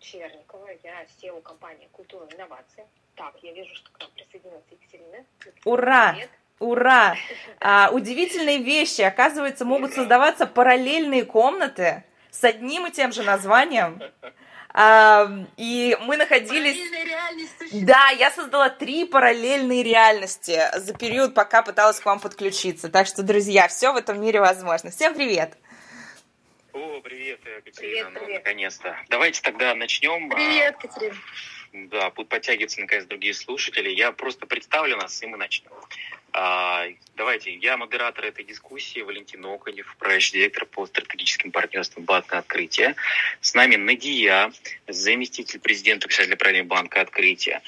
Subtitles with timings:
[0.00, 2.84] Черникова, я SEO компании «Культура инновации».
[3.14, 5.24] Так, я вижу, что к нам присоединилась Екатерина.
[5.64, 6.12] Ура!
[6.12, 6.30] Привет.
[6.58, 7.16] Ура!
[7.60, 9.02] А, удивительные вещи.
[9.02, 14.00] Оказывается, могут создаваться параллельные комнаты с одним и тем же названием.
[14.76, 16.76] А, и мы находились...
[17.84, 22.88] Да, я создала три параллельные реальности за период, пока пыталась к вам подключиться.
[22.88, 24.90] Так что, друзья, все в этом мире возможно.
[24.90, 25.56] Всем привет!
[26.74, 28.98] О, привет, Екатерина, привет, ну, наконец-то.
[29.08, 30.28] Давайте тогда начнем.
[30.28, 31.14] Привет, Катерина.
[31.72, 33.90] Да, будут подтягиваться наконец другие слушатели.
[33.90, 35.70] Я просто представлю нас, и мы начнем.
[36.32, 42.96] А, давайте, я модератор этой дискуссии, Валентин Оконев, управляющий директор по стратегическим партнерствам банка «Открытие».
[43.40, 44.50] С нами Надия,
[44.88, 47.62] заместитель президента Писателя правления банка «Открытие».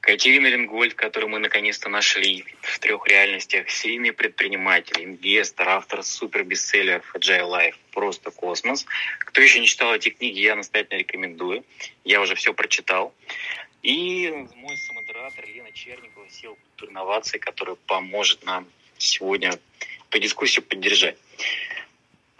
[0.00, 3.68] Катерина Ленгольд, которую мы наконец-то нашли в трех реальностях.
[3.68, 7.74] Серийный предприниматель, инвестор, автор супер бестселлеров Agile Life.
[7.92, 8.86] Просто космос.
[9.18, 11.64] Кто еще не читал эти книги, я настоятельно рекомендую.
[12.04, 13.14] Я уже все прочитал.
[13.82, 19.58] И мой самодератор Лена Черникова, сел инноваций, которая поможет нам сегодня
[20.08, 21.16] по дискуссию поддержать.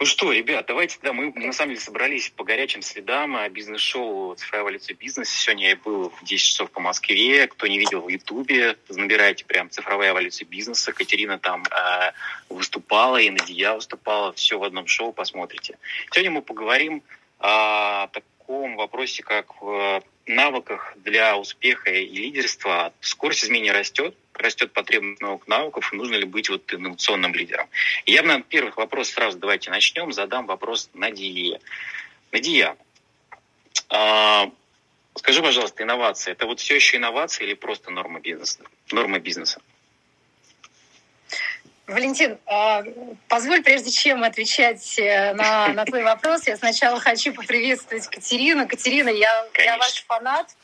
[0.01, 4.63] Ну что, ребят, давайте, да, мы на самом деле собрались по горячим следам бизнес-шоу «Цифровая
[4.63, 5.37] эволюция бизнеса».
[5.37, 7.45] Сегодня я был в 10 часов по Москве.
[7.45, 10.91] Кто не видел в Ютубе, набирайте прям «Цифровая эволюция бизнеса».
[10.91, 12.13] Катерина там э,
[12.49, 14.33] выступала, и Надия выступала.
[14.33, 15.77] Все в одном шоу, посмотрите.
[16.09, 17.03] Сегодня мы поговорим
[17.37, 22.91] о таком вопросе, как в навыках для успеха и лидерства.
[23.01, 27.67] Скорость изменения растет, растет потребность новых навыков, и нужно ли быть вот инновационным лидером.
[28.05, 30.11] И я, наверное, первых вопрос сразу давайте начнем.
[30.11, 31.59] Задам вопрос Надие.
[32.31, 32.75] Надия,
[33.89, 34.49] а,
[35.15, 38.59] скажи, пожалуйста, инновация– это вот все еще инновация или просто норма бизнеса?
[38.91, 39.61] Норма бизнеса?
[41.87, 42.83] Валентин, а,
[43.27, 48.65] позволь, прежде чем отвечать э, на, на твой вопрос, я сначала хочу поприветствовать Катерину.
[48.65, 50.55] Катерина, я, я ваш фанат,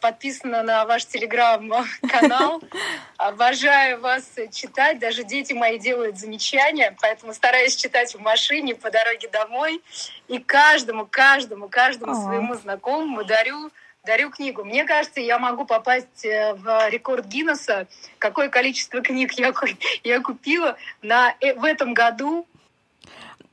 [0.00, 2.62] подписана на ваш телеграм-канал.
[3.18, 4.98] Обожаю вас читать.
[4.98, 9.82] Даже дети мои делают замечания, поэтому стараюсь читать в машине по дороге домой.
[10.28, 13.70] И каждому, каждому, каждому своему знакомому дарю
[14.04, 14.64] дарю книгу.
[14.64, 17.86] Мне кажется, я могу попасть э, в рекорд Гиннесса,
[18.18, 19.52] какое количество книг я,
[20.04, 22.46] я купила на, э, в этом году.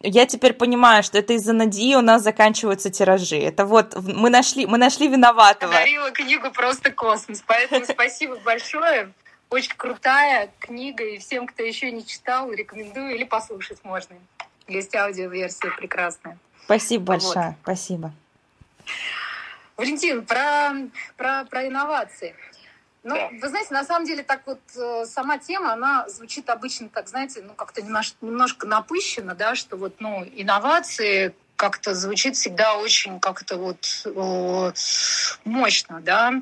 [0.02, 3.38] Я теперь понимаю, что это из-за Надии у нас заканчиваются тиражи.
[3.38, 5.74] Это вот мы нашли, мы нашли виноватого.
[5.74, 9.12] Дарила книгу просто космос, поэтому спасибо большое.
[9.50, 14.16] Очень крутая книга, и всем, кто еще не читал, рекомендую или послушать можно.
[14.68, 16.38] Есть аудиоверсия прекрасная.
[16.66, 17.56] Спасибо большое, вот.
[17.64, 18.12] спасибо.
[19.78, 20.74] Валентин, про,
[21.16, 22.36] про, про инновации.
[23.04, 23.30] Ну, да.
[23.42, 27.42] вы знаете, на самом деле так вот э, сама тема, она звучит обычно так, знаете,
[27.42, 34.06] ну как-то немножко, напыщенно, да, что вот, ну, инновации как-то звучит всегда очень как-то вот
[35.46, 36.34] мощно, да.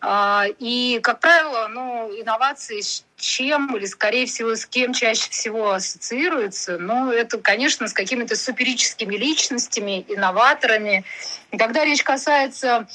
[0.00, 5.72] А, и, как правило, ну, инновации с чем или, скорее всего, с кем чаще всего
[5.72, 11.04] ассоциируются, ну, это, конечно, с какими-то суперическими личностями, инноваторами.
[11.50, 12.86] И когда речь касается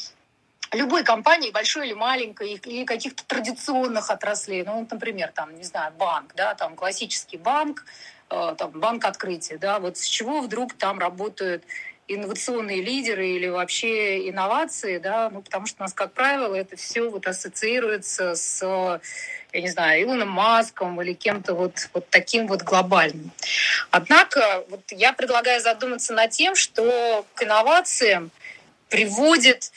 [0.71, 6.33] любой компании, большой или маленькой, или каких-то традиционных отраслей, ну, например, там, не знаю, банк,
[6.35, 7.85] да, там классический банк,
[8.29, 11.63] э, там, банк открытия, да, вот с чего вдруг там работают
[12.07, 17.09] инновационные лидеры или вообще инновации, да, ну, потому что у нас, как правило, это все
[17.09, 18.61] вот ассоциируется с,
[19.53, 23.31] я не знаю, Илоном Маском или кем-то вот, вот таким вот глобальным.
[23.91, 28.31] Однако вот я предлагаю задуматься над тем, что к инновациям
[28.89, 29.71] приводит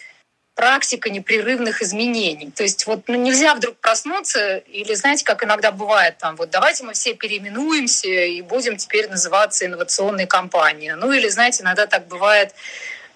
[0.54, 2.50] практика непрерывных изменений.
[2.50, 6.84] То есть вот ну, нельзя вдруг проснуться или, знаете, как иногда бывает, там, вот давайте
[6.84, 10.94] мы все переименуемся и будем теперь называться инновационной компанией.
[10.94, 12.54] Ну или, знаете, иногда так бывает,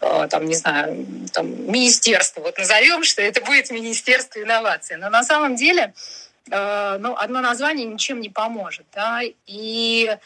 [0.01, 4.97] э, там, не знаю, там, министерство, вот назовем, что это будет Министерство инноваций.
[4.97, 5.95] Но на самом деле,
[6.51, 10.17] э, ну, одно название ничем не поможет, да, и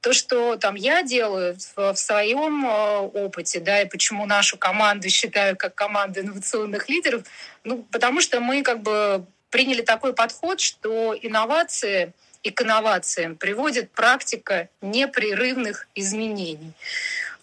[0.00, 5.08] то, что там я делаю в, в своем э, опыте, да, и почему нашу команду
[5.10, 7.22] считаю как команду инновационных лидеров,
[7.64, 12.12] ну, потому что мы как бы приняли такой подход, что инновации
[12.42, 16.72] и к инновациям приводит практика непрерывных изменений.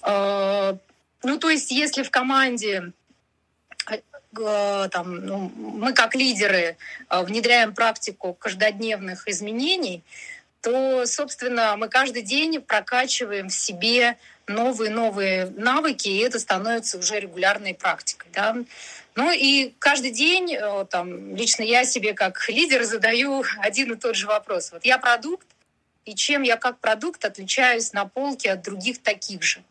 [0.01, 0.75] Э,
[1.23, 2.91] ну, то есть, если в команде
[3.89, 6.77] э, там, ну, мы как лидеры
[7.09, 10.03] внедряем практику каждодневных изменений,
[10.65, 14.17] то, собственно, мы каждый день прокачиваем в себе
[14.47, 18.27] новые-новые навыки, и это становится уже регулярной практикой.
[18.33, 18.55] Да?
[19.13, 24.15] Ну и каждый день э, там, лично я себе как лидер задаю один и тот
[24.15, 24.71] же вопрос.
[24.71, 25.45] Вот я продукт,
[26.03, 29.61] и чем я как продукт отличаюсь на полке от других таких же?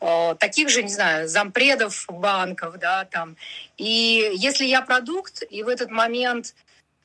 [0.00, 3.36] э, таких же, не знаю, зампредов банков, да, там.
[3.78, 6.54] И если я продукт, и в этот момент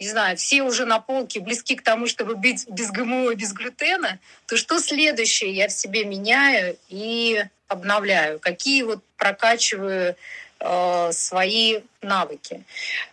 [0.01, 4.17] не знаю, все уже на полке близки к тому, чтобы быть без ГМО, без глютена,
[4.47, 8.39] то что следующее я в себе меняю и обновляю?
[8.39, 10.15] Какие вот прокачиваю
[10.59, 12.63] э, свои навыки?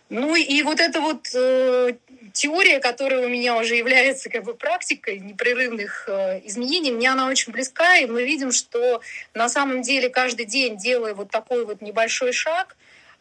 [0.09, 1.93] Ну и вот эта вот э,
[2.33, 7.53] теория, которая у меня уже является как бы практикой непрерывных э, изменений, мне она очень
[7.53, 8.99] близка, и мы видим, что
[9.35, 12.75] на самом деле каждый день, делая вот такой вот небольшой шаг,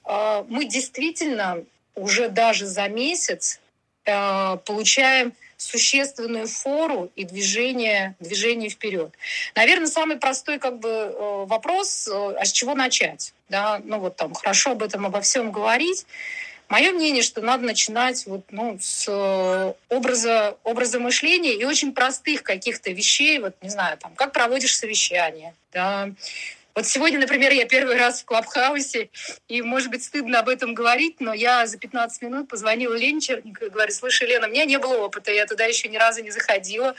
[0.07, 1.65] э, мы действительно
[1.99, 3.61] уже даже за месяц
[4.05, 9.13] э, получаем существенную фору и движение, движение вперед.
[9.57, 13.35] Наверное, самый простой как бы э, вопрос, э, а с чего начать?
[13.49, 13.81] Да?
[13.85, 16.07] Ну вот там хорошо об этом, обо всем говорить.
[16.69, 19.09] Мое мнение, что надо начинать вот, ну, с
[19.89, 25.55] образа, образа мышления и очень простых каких-то вещей, вот, не знаю, там, как проводишь совещание,
[25.73, 26.11] да,
[26.79, 29.11] вот сегодня, например, я первый раз в Клабхаусе,
[29.49, 33.69] и, может быть, стыдно об этом говорить, но я за 15 минут позвонила Лене Черниковой
[33.69, 36.31] и говорю, слушай, Лена, у меня не было опыта, я туда еще ни разу не
[36.31, 36.95] заходила.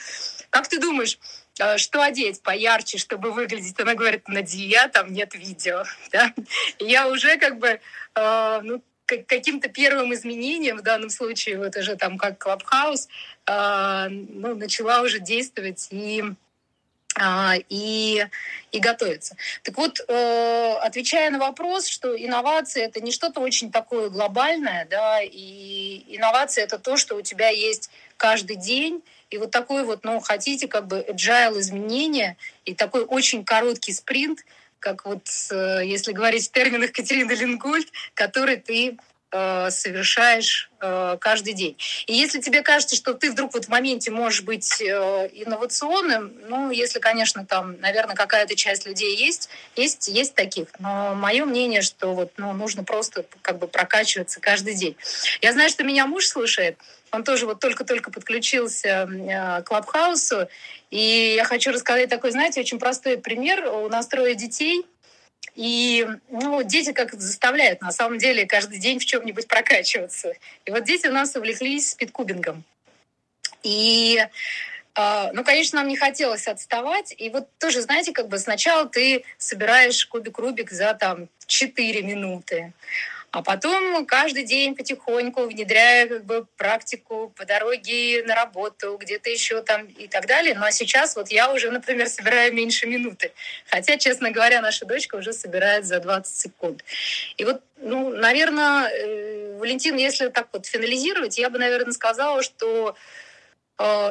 [0.50, 1.18] Как ты думаешь,
[1.62, 3.80] а, что одеть поярче, чтобы выглядеть?
[3.80, 5.86] Она говорит, Надия, там нет видео.
[6.12, 6.34] Да?
[6.80, 7.80] Я уже как бы,
[8.16, 13.08] э, ну, каким-то первым изменением, в данном случае вот уже там как Клабхаус,
[13.46, 16.34] э, ну, начала уже действовать и а,
[17.70, 18.26] и,
[18.72, 19.36] и готовиться.
[19.64, 25.22] Так вот, э, отвечая на вопрос, что инновация это не что-то очень такое глобальное, да,
[25.22, 30.20] и инновация это то, что у тебя есть каждый день, и вот такой вот, ну,
[30.20, 34.40] хотите, как бы agile изменения, и такой очень короткий спринт,
[34.80, 38.98] как вот, э, если говорить в терминах Катерины Лингольд, который ты
[39.32, 41.78] Э, совершаешь э, каждый день.
[42.08, 46.72] И если тебе кажется, что ты вдруг вот в моменте можешь быть э, инновационным, ну,
[46.72, 50.70] если, конечно, там, наверное, какая-то часть людей есть, есть, есть таких.
[50.80, 54.96] Но мое мнение, что вот, ну, нужно просто как бы прокачиваться каждый день.
[55.42, 56.80] Я знаю, что меня муж слушает,
[57.12, 60.48] он тоже вот только-только подключился к Клабхаусу,
[60.90, 63.64] и я хочу рассказать такой, знаете, очень простой пример.
[63.68, 64.88] У нас трое детей—
[65.56, 70.34] и ну, дети как заставляют на самом деле каждый день в чем-нибудь прокачиваться.
[70.66, 72.64] И вот дети у нас увлеклись спидкубингом.
[73.64, 74.26] И
[74.96, 77.14] а, ну, конечно, нам не хотелось отставать.
[77.18, 82.74] И вот тоже, знаете, как бы сначала ты собираешь кубик Рубик за там 4 минуты.
[83.32, 89.62] А потом каждый день потихоньку внедряя как бы практику по дороге на работу, где-то еще
[89.62, 90.56] там и так далее.
[90.56, 93.32] Ну а сейчас вот я уже, например, собираю меньше минуты.
[93.70, 96.84] Хотя, честно говоря, наша дочка уже собирает за 20 секунд.
[97.38, 102.96] И вот, ну, наверное, э, Валентин, если так вот финализировать, я бы, наверное, сказала, что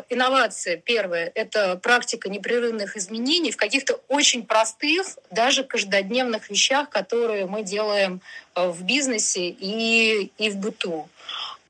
[0.08, 7.62] инновация, первое, это практика непрерывных изменений в каких-то очень простых, даже каждодневных вещах, которые мы
[7.62, 8.22] делаем
[8.54, 11.08] э, в бизнесе и, и в быту.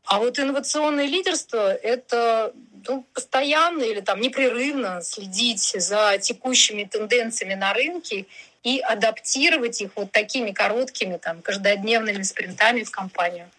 [0.04, 2.52] А вот инновационное лидерство— это
[2.86, 8.26] ну, постоянно или там непрерывно следить за текущими тенденциями на рынке
[8.62, 13.50] и адаптировать их вот такими короткими там каждодневными спринтами в компанию.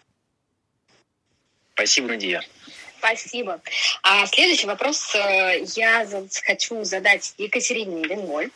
[1.74, 2.42] Спасибо, Надия.
[3.00, 3.62] Спасибо.
[4.02, 6.06] А следующий вопрос э, я
[6.44, 8.52] хочу задать Екатерине Ленгольд.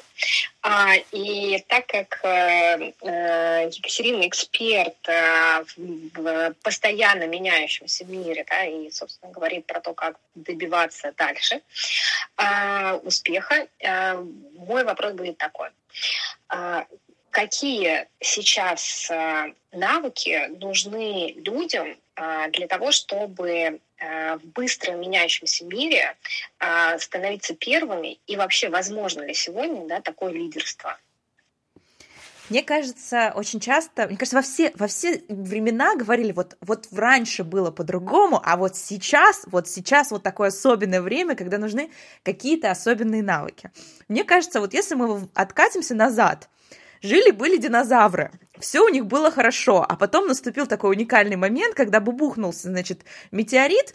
[0.60, 4.96] А, и так как э, э, Екатерина эксперт
[5.76, 11.62] в постоянно меняющемся мире, да, и, собственно, говорит про то, как добиваться дальше
[12.36, 13.66] а, успеха,
[14.56, 15.70] мой вопрос будет такой
[16.48, 16.86] а,
[17.34, 19.10] какие сейчас
[19.72, 21.96] навыки нужны людям
[22.52, 26.16] для того, чтобы Э, в быстро меняющемся мире
[26.58, 30.98] э, становиться первыми и вообще возможно ли сегодня да, такое лидерство?
[32.50, 37.44] Мне кажется, очень часто, мне кажется, во все, во все времена говорили, вот, вот раньше
[37.44, 41.90] было по-другому, а вот сейчас, вот сейчас вот такое особенное время, когда нужны
[42.22, 43.70] какие-то особенные навыки.
[44.08, 46.50] Мне кажется, вот если мы откатимся назад,
[47.04, 52.68] Жили-были динозавры, все у них было хорошо, а потом наступил такой уникальный момент, когда бубухнулся,
[52.68, 53.94] значит, метеорит,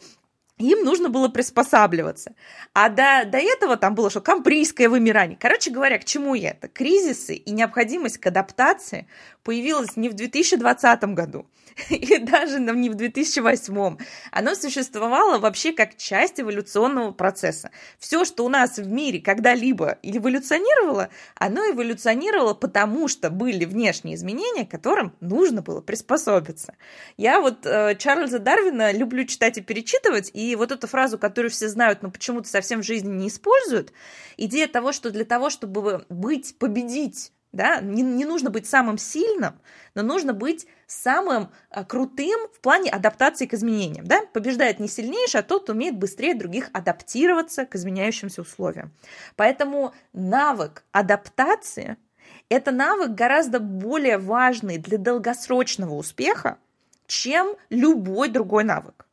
[0.59, 2.35] им нужно было приспосабливаться.
[2.73, 5.39] А до, до этого там было что камбрийское вымирание.
[5.41, 6.67] Короче говоря, к чему я это?
[6.67, 9.07] Кризисы и необходимость к адаптации
[9.41, 11.47] появилась не в 2020 году,
[11.89, 13.97] и даже не в 2008.
[14.31, 17.71] Оно существовало вообще как часть эволюционного процесса.
[17.97, 24.65] Все, что у нас в мире когда-либо эволюционировало, оно эволюционировало потому, что были внешние изменения,
[24.65, 26.75] которым нужно было приспособиться.
[27.17, 31.69] Я вот э, Чарльза Дарвина люблю читать и перечитывать, и вот эту фразу, которую все
[31.69, 33.93] знают, но почему-то совсем в жизни не используют,
[34.37, 39.59] идея того, что для того, чтобы быть, победить да, не, не нужно быть самым сильным,
[39.95, 45.39] но нужно быть самым а, крутым в плане адаптации к изменениям, да, побеждает не сильнейший,
[45.39, 48.91] а тот, кто умеет быстрее других адаптироваться к изменяющимся условиям.
[49.35, 51.97] Поэтому навык адаптации–
[52.49, 56.59] это навык гораздо более важный для долгосрочного успеха,
[57.07, 59.07] чем любой другой навык.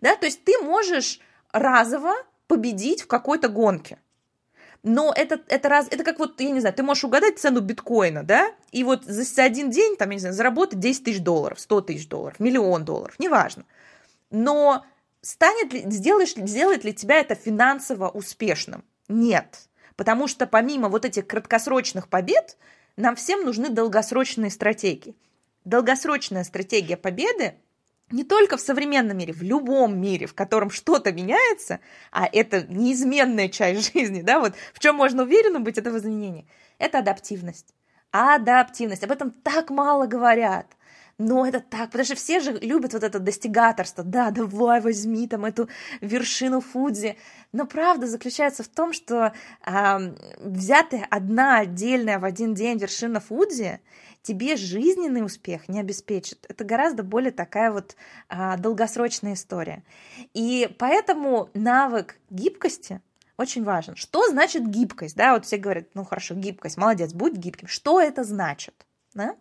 [0.00, 1.20] Да, то есть ты можешь
[1.52, 2.14] разово
[2.46, 3.98] победить в какой-то гонке–
[4.82, 8.22] но это, это, раз, это как вот, я не знаю, ты можешь угадать цену биткоина,
[8.22, 11.80] да, и вот за один день, там, я не знаю, заработать 10 тысяч долларов, 100
[11.82, 13.64] тысяч долларов, миллион долларов, неважно.
[14.30, 14.84] Но
[15.20, 18.84] станет ли, сделаешь, сделает ли тебя это финансово успешным?
[19.08, 19.68] Нет.
[19.96, 22.56] Потому что помимо вот этих краткосрочных побед,
[22.96, 25.14] нам всем нужны долгосрочные стратегии.
[25.64, 27.54] Долгосрочная стратегия победы
[28.10, 33.48] не только в современном мире, в любом мире, в котором что-то меняется, а это неизменная
[33.48, 36.46] часть жизни, да, вот в чем можно уверенно быть этого изменения,
[36.78, 37.74] это адаптивность.
[38.12, 39.04] Адаптивность.
[39.04, 40.66] Об этом так мало говорят.
[41.20, 44.02] Но это так, потому что все же любят вот это достигаторство.
[44.02, 45.68] Да, давай возьми там эту
[46.00, 47.18] вершину Фудзи.
[47.52, 49.34] Но правда заключается в том, что
[49.66, 53.80] э, взятая одна отдельная в один день вершина Фудзи
[54.22, 56.46] тебе жизненный успех не обеспечит.
[56.48, 57.96] Это гораздо более такая вот
[58.28, 59.82] а, долгосрочная история.
[60.34, 63.00] И поэтому навык гибкости
[63.36, 63.96] очень важен.
[63.96, 65.16] Что значит гибкость?
[65.16, 67.68] Да, вот все говорят, ну хорошо, гибкость, молодец, будь гибким.
[67.68, 68.86] Что это значит?
[69.14, 69.36] Да?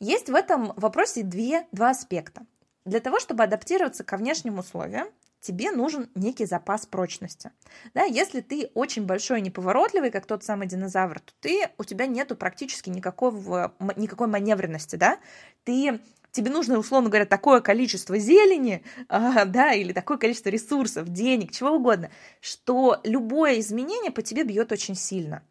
[0.00, 2.46] Есть в этом вопросе две, два аспекта.
[2.84, 5.08] Для того, чтобы адаптироваться ко внешним условиям,
[5.40, 7.50] тебе нужен некий запас прочности.
[7.94, 12.06] Да, если ты очень большой и неповоротливый, как тот самый динозавр, то ты, у тебя
[12.06, 15.18] нету практически никакого, никакой маневренности, да,
[15.64, 16.00] ты
[16.32, 21.70] тебе нужно, условно говоря, такое количество зелени, а, да, или такое количество ресурсов, денег, чего
[21.70, 25.42] угодно, что любое изменение по тебе бьет очень сильно.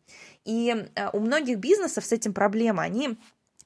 [0.46, 3.18] И а, у многих бизнесов с этим проблема, они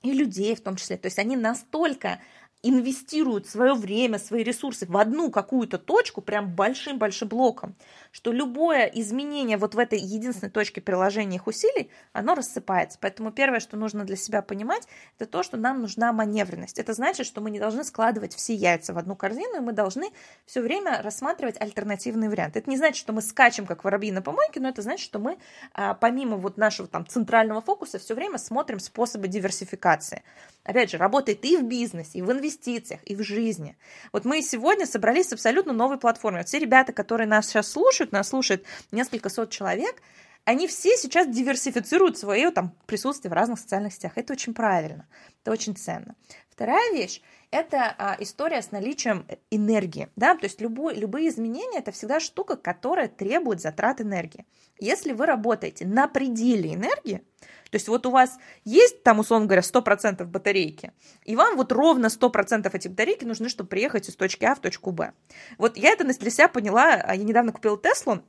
[0.02, 2.20] и людей в том числе, то есть они настолько
[2.64, 7.76] инвестируют свое время, свои ресурсы в одну какую-то точку, прям большим-большим блоком,
[8.12, 12.98] что любое изменение вот в этой единственной точке приложения их усилий, оно рассыпается.
[13.02, 14.88] Поэтому первое, что нужно для себя понимать,
[15.20, 16.80] это то, что нам нужна маневренность.
[16.80, 20.12] Это значит, что мы не должны складывать все яйца в одну корзину, и мы должны
[20.46, 22.60] все время рассматривать альтернативные варианты.
[22.60, 25.38] Это не значит, что мы скачем, как воробьи на помойке, но это значит, что мы
[25.74, 30.24] а, помимо вот нашего там центрального фокуса все время смотрим способы диверсификации.
[30.64, 33.76] Опять же, работает и в бизнесе, и в инвестициях, инвестициях, и в жизни.
[34.12, 36.42] Вот мы сегодня собрались с абсолютно новой платформой.
[36.42, 40.02] Вот все ребята, которые нас сейчас слушают, нас слушают несколько сот человек,
[40.46, 44.14] они все сейчас диверсифицируют свое там, присутствие в разных социальных сетях.
[44.16, 45.08] Это очень правильно,
[45.42, 46.16] это очень ценно.
[46.50, 50.10] Вторая вещь– это а, история с наличием энергии.
[50.16, 50.36] Да?
[50.36, 54.46] То есть любой, любые изменения– это всегда штука, которая требует затрат энергии.
[54.80, 57.24] Если вы работаете на пределе энергии,
[57.74, 60.92] то есть вот у вас есть там, условно говоря, 100% батарейки,
[61.26, 64.92] и вам вот ровно 100% этих батарейки нужны, чтобы приехать из точки А в точку
[64.92, 65.14] Б.
[65.58, 68.22] Вот я это для себя поняла, а, я недавно купила Теслу,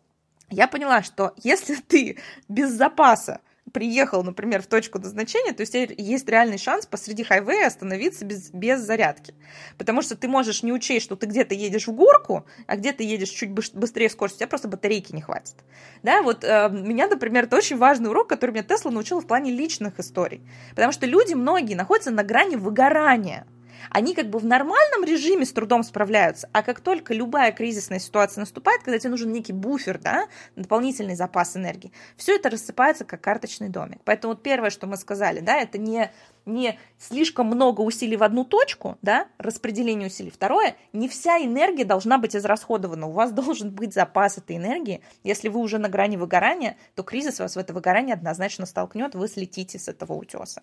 [0.49, 2.17] я поняла, что если ты
[2.49, 3.43] без запаса
[3.73, 8.81] приехал, например, в точку назначения, то есть есть реальный шанс посреди хайвея остановиться без, без
[8.81, 9.35] зарядки.
[9.79, 13.31] Потому что ты можешь не учесть, что ты где-то едешь в горку, а где-то едешь
[13.31, 15.57] чуть быстрее скорость, у тебя просто батарейки не хватит.
[16.03, 19.51] Да, вот э, меня, например, это очень важный урок, который меня Тесла научила в плане
[19.51, 20.43] личных историй.
[20.71, 23.47] Потому что люди многие находятся на грани выгорания
[23.91, 28.41] они как бы в нормальном режиме с трудом справляются, а как только любая кризисная ситуация
[28.41, 33.69] наступает, когда тебе нужен некий буфер, да, дополнительный запас энергии, все это рассыпается как карточный
[33.69, 34.01] домик.
[34.05, 36.11] Поэтому вот первое, что мы сказали, да, это не
[36.47, 40.31] не слишком много усилий в одну точку, да, распределение усилий.
[40.31, 43.07] Второе, не вся энергия должна быть израсходована.
[43.07, 45.03] У вас должен быть запас этой энергии.
[45.23, 49.29] Если вы уже на грани выгорания, то кризис вас в это выгорание однозначно столкнет, вы
[49.29, 50.63] слетите с этого утеса.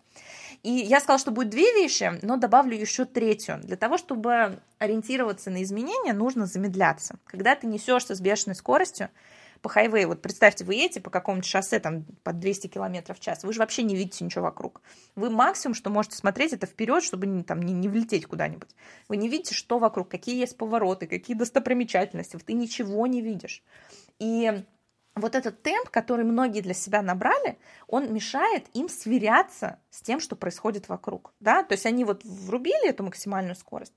[0.63, 3.59] И я сказала, что будет две вещи, но добавлю еще третью.
[3.63, 7.15] Для того, чтобы ориентироваться на изменения, нужно замедляться.
[7.25, 9.09] Когда ты несешься с бешеной скоростью,
[9.61, 13.43] по хайвею, вот представьте, вы едете по какому-то шоссе там под 200 км в час,
[13.43, 14.81] вы же вообще не видите ничего вокруг.
[15.15, 18.69] Вы максимум, что можете смотреть, это вперед, чтобы не, там, не, не влететь куда-нибудь.
[19.07, 23.63] Вы не видите, что вокруг, какие есть повороты, какие достопримечательности, ты ничего не видишь.
[24.19, 24.63] И
[25.15, 30.35] вот этот темп, который многие для себя набрали, он мешает им сверяться с тем, что
[30.35, 31.33] происходит вокруг.
[31.39, 31.63] Да?
[31.63, 33.93] То есть они вот врубили эту максимальную скорость,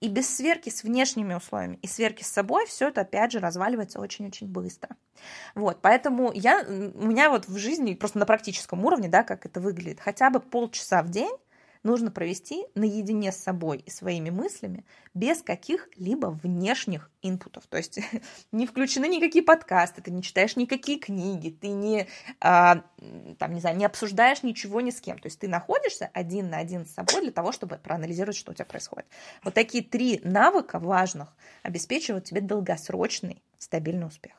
[0.00, 3.98] и без сверки с внешними условиями и сверки с собой все это, опять же, разваливается
[3.98, 4.96] очень-очень быстро.
[5.54, 9.60] Вот, поэтому я, у меня вот в жизни, просто на практическом уровне, да, как это
[9.60, 11.34] выглядит, хотя бы полчаса в день
[11.82, 17.66] нужно провести наедине с собой и своими мыслями без каких-либо внешних инпутов.
[17.66, 17.98] То есть
[18.52, 22.06] не включены никакие подкасты, ты не читаешь никакие книги, ты не,
[22.40, 22.84] а,
[23.38, 25.18] там, не, знаю, не обсуждаешь ничего ни с кем.
[25.18, 28.54] То есть ты находишься один на один с собой для того, чтобы проанализировать, что у
[28.54, 29.06] тебя происходит.
[29.42, 34.34] Вот такие три навыка важных обеспечивают тебе долгосрочный стабильный успех.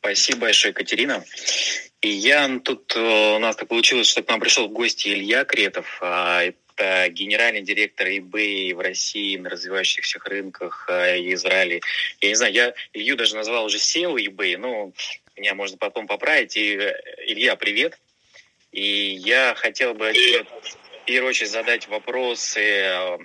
[0.00, 1.24] Спасибо большое, Екатерина.
[2.00, 5.44] И я тут э, у нас так получилось, что к нам пришел в гости Илья
[5.44, 5.98] Кретов.
[6.00, 11.82] А, это генеральный директор eBay в России на развивающихся рынках э, и Израиле.
[12.22, 14.92] Я не знаю, я Илью даже назвал уже SEO eBay, но
[15.36, 16.56] меня можно потом поправить.
[16.56, 16.94] И, э,
[17.26, 17.98] Илья, привет.
[18.72, 23.18] И я хотел бы тебе в первую очередь задать вопросы.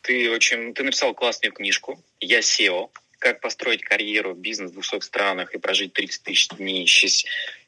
[0.00, 2.88] Ты очень, ты написал классную книжку «Я SEO»,
[3.24, 6.86] как построить карьеру, бизнес в 200 странах и прожить 30 тысяч дней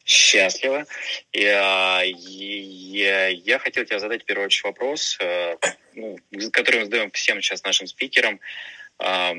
[0.04, 0.84] счастливо.
[1.32, 5.56] И, а, я, я хотел тебе задать в первую очередь вопрос, э,
[5.94, 6.18] ну,
[6.52, 8.38] который мы задаем всем сейчас нашим спикерам.
[8.98, 9.34] А,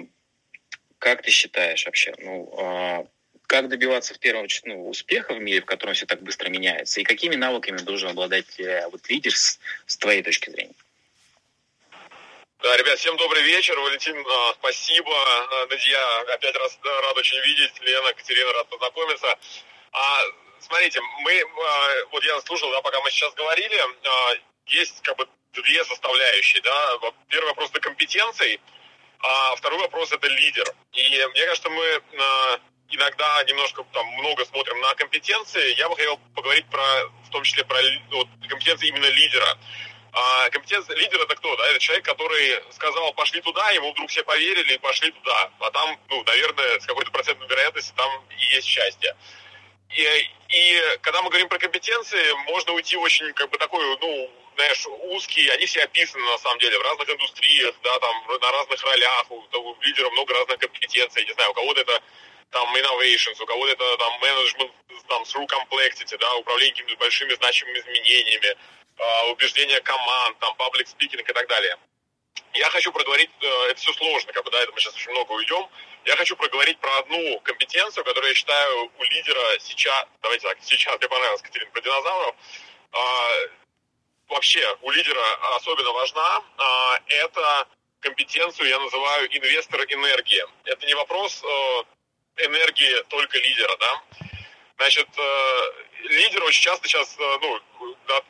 [0.98, 3.06] как ты считаешь вообще, ну, а,
[3.46, 7.00] как добиваться в первую очередь ну, успеха в мире, в котором все так быстро меняется,
[7.00, 10.74] и какими навыками должен обладать э, вот, лидер с, с твоей точки зрения?
[12.60, 13.80] Да, ребят, всем добрый вечер.
[13.80, 15.12] Валентин, а, спасибо.
[15.12, 17.80] А, Надя, опять раз рад очень видеть.
[17.82, 19.38] Лена, Катерина, рад познакомиться.
[19.92, 20.22] А,
[20.60, 23.80] смотрите, мы, а, вот я слушал, да, пока мы сейчас говорили,
[24.66, 26.98] есть как бы две составляющие, да.
[27.30, 28.60] Первый вопрос это компетенции,
[29.20, 30.66] а второй вопрос это лидер.
[30.94, 32.02] И мне кажется, мы
[32.90, 35.76] иногда немножко там много смотрим на компетенции.
[35.78, 36.82] Я бы хотел поговорить про,
[37.24, 37.78] в том числе про
[38.12, 39.58] вот, компетенции именно лидера.
[40.20, 41.56] А компетенция лидера это кто?
[41.58, 41.68] Да?
[41.70, 45.52] Это человек, который сказал, пошли туда, ему вдруг все поверили и пошли туда.
[45.60, 49.16] А там, ну, наверное, с какой-то процентной вероятностью там и есть счастье.
[49.96, 54.88] И, и когда мы говорим про компетенции, можно уйти очень, как бы, такой, ну, знаешь,
[54.88, 59.30] узкие, они все описаны, на самом деле, в разных индустриях, да, там, на разных ролях,
[59.30, 62.02] у, у лидера много разных компетенций, не знаю, у кого-то это
[62.50, 64.72] там innovations, у кого-то это там management,
[65.08, 68.58] там, through complexity, да, управление какими-то большими значимыми изменениями,
[68.98, 71.78] а, убеждения команд, там, паблик спикинг и так далее.
[72.54, 75.68] Я хочу проговорить, э, это все сложно, как бы, да, мы сейчас очень много уйдем.
[76.06, 80.98] Я хочу проговорить про одну компетенцию, которую я считаю у лидера сейчас, давайте так, сейчас
[80.98, 82.36] мне понравилось, Катерина, про динозавров,
[82.92, 83.30] а,
[84.30, 87.68] вообще у лидера особенно важна, а, это
[88.00, 90.44] компетенцию я называю инвестор энергии.
[90.66, 94.04] Это не вопрос э, энергии только лидера, да.
[94.78, 95.72] Значит, э,
[96.04, 97.60] лидер очень часто сейчас, э, ну,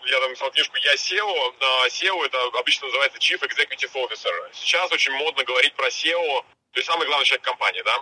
[0.06, 1.54] я там написал книжку «Я SEO».
[1.88, 4.32] SEO это обычно называется Chief Executive Officer.
[4.54, 7.98] Сейчас очень модно говорить про SEO, то есть самый главный человек компании, да.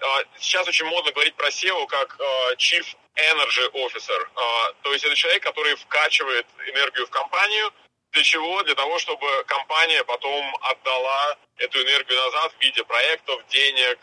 [0.00, 4.28] А, сейчас очень модно говорить про SEO как э, Chief Energy Officer.
[4.36, 7.72] А, то есть это человек, который вкачивает энергию в компанию.
[8.12, 8.62] Для чего?
[8.62, 13.98] Для того, чтобы компания потом отдала эту энергию назад в виде проектов, денег,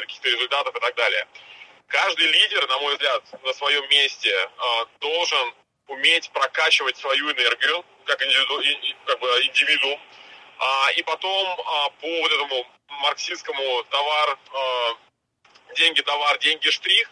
[0.00, 1.26] каких-то результатов и так далее
[1.90, 5.54] каждый лидер, на мой взгляд, на своем месте а, должен
[5.88, 8.62] уметь прокачивать свою энергию как, индивиду,
[9.06, 10.00] как бы индивидуум,
[10.58, 14.38] а, и потом а, по вот этому марксистскому товар,
[15.76, 17.10] деньги товар, деньги штрих,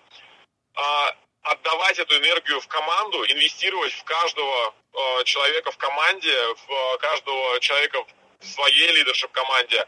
[1.43, 4.75] отдавать эту энергию в команду, инвестировать в каждого
[5.25, 6.35] человека в команде,
[6.67, 8.05] в каждого человека
[8.41, 9.87] в своей лидершип команде,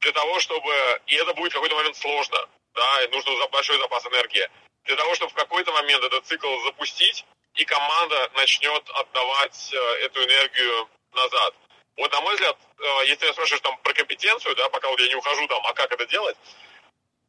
[0.00, 4.06] для того, чтобы, и это будет в какой-то момент сложно, да, и нужен большой запас
[4.06, 4.48] энергии.
[4.84, 10.24] Для того, чтобы в какой-то момент этот цикл запустить, и команда начнет отдавать э, эту
[10.24, 11.54] энергию назад.
[11.96, 15.08] Вот, на мой взгляд, э, если я спрашиваешь там про компетенцию, да, пока вот я
[15.08, 16.36] не ухожу там, а как это делать,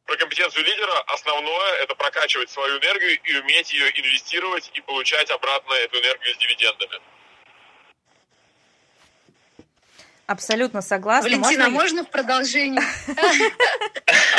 [0.06, 5.72] про компетенцию лидера основное это прокачивать свою энергию и уметь ее инвестировать и получать обратно
[5.74, 7.00] эту энергию с дивидендами.
[10.26, 11.28] Абсолютно согласна.
[11.28, 12.80] Валентина, можно, можно в продолжении?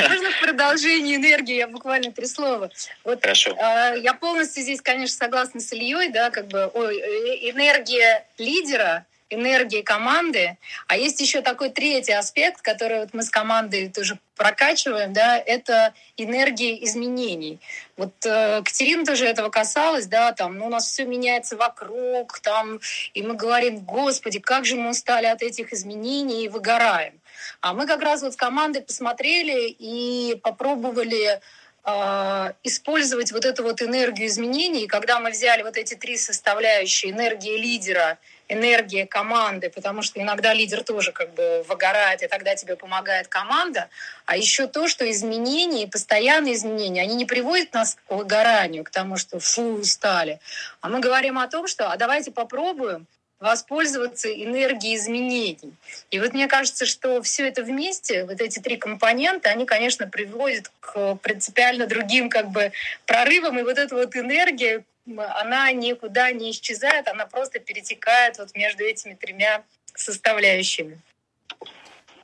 [0.02, 1.56] Можно в продолжении энергии?
[1.56, 2.70] Я буквально три слова.
[3.04, 3.56] Вот Хорошо.
[3.60, 9.06] А, я полностью здесь, конечно, согласна с Ильей, да, как бы ой, э, энергия лидера
[9.34, 10.58] энергии команды.
[10.88, 15.94] А есть еще такой третий аспект, который вот мы с командой тоже прокачиваем, да, это
[16.18, 17.60] энергия изменений.
[17.98, 22.80] Вот э, Катерина тоже этого касалась, да, там, ну, у нас все меняется вокруг, там,
[23.14, 27.14] и мы говорим, господи, как же мы устали от этих изменений и выгораем.
[27.62, 31.40] А мы как раз вот с командой посмотрели и попробовали
[31.86, 34.88] использовать вот эту вот энергию изменений.
[34.88, 38.18] Когда мы взяли вот эти три составляющие энергии лидера,
[38.48, 43.90] энергия команды, потому что иногда лидер тоже как бы выгорает, и тогда тебе помогает команда.
[44.26, 49.18] А еще то, что изменения, постоянные изменения, они не приводят нас к выгоранию, к тому,
[49.18, 50.40] что фу, устали.
[50.82, 53.08] А мы говорим о том, что а давайте попробуем
[53.40, 55.74] воспользоваться энергией изменений.
[56.12, 60.72] И вот мне кажется, что все это вместе, вот эти три компонента, они, конечно, приводят
[60.80, 62.72] к принципиально другим как бы
[63.06, 63.60] прорывам.
[63.60, 69.16] И вот эта вот энергия, она никуда не исчезает, она просто перетекает вот между этими
[69.16, 69.64] тремя
[69.96, 71.02] составляющими.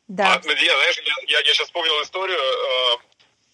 [0.07, 0.33] Да.
[0.33, 2.39] А, Надя, знаешь, я, я, я сейчас вспомнил историю.
[2.39, 2.97] Э,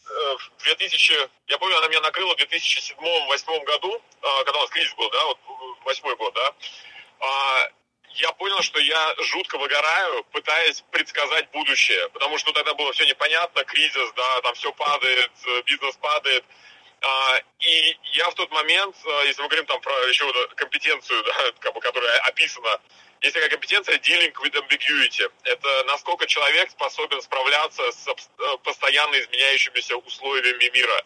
[0.10, 1.14] э, в 2000,
[1.48, 5.26] я помню, она меня накрыла в 2007-2008 году, э, когда у нас кризис был, да,
[5.26, 5.40] вот
[5.84, 6.54] восьмой год, да.
[7.20, 7.70] А,
[8.16, 13.64] я понял, что я жутко выгораю, пытаясь предсказать будущее, потому что тогда было все непонятно,
[13.66, 15.32] кризис, да, там все падает,
[15.66, 16.46] бизнес падает.
[17.02, 21.24] А, и я в тот момент, если мы говорим там про еще компетенцию,
[21.64, 22.80] да, которая описана
[23.26, 25.32] есть такая компетенция dealing with ambiguity.
[25.44, 31.04] Это насколько человек способен справляться с э, постоянно изменяющимися условиями мира.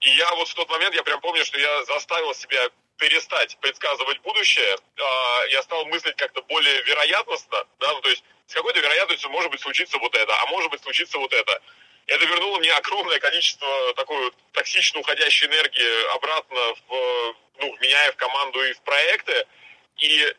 [0.00, 2.68] И я вот в тот момент, я прям помню, что я заставил себя
[3.02, 8.54] перестать предсказывать будущее, а, я стал мыслить как-то более вероятностно, да, ну, то есть с
[8.54, 11.60] какой-то вероятностью может быть случится вот это, а может быть случится вот это.
[12.06, 18.62] Это вернуло мне огромное количество такой токсично уходящей энергии обратно в, ну, меняя в команду
[18.62, 19.46] и в проекты.
[19.96, 20.34] И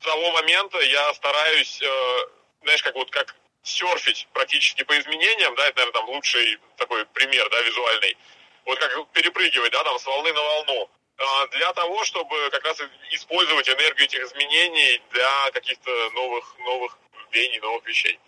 [0.00, 2.26] того момента я стараюсь, э,
[2.62, 7.48] знаешь, как вот как серфить практически по изменениям, да, это, наверное, там лучший такой пример,
[7.48, 8.16] да, визуальный.
[8.64, 10.90] Вот как перепрыгивать, да, там с волны на волну.
[11.18, 12.80] А, для того, чтобы как раз
[13.12, 16.98] использовать энергию этих изменений для каких-то новых, новых
[17.32, 18.18] вений, новых вещей.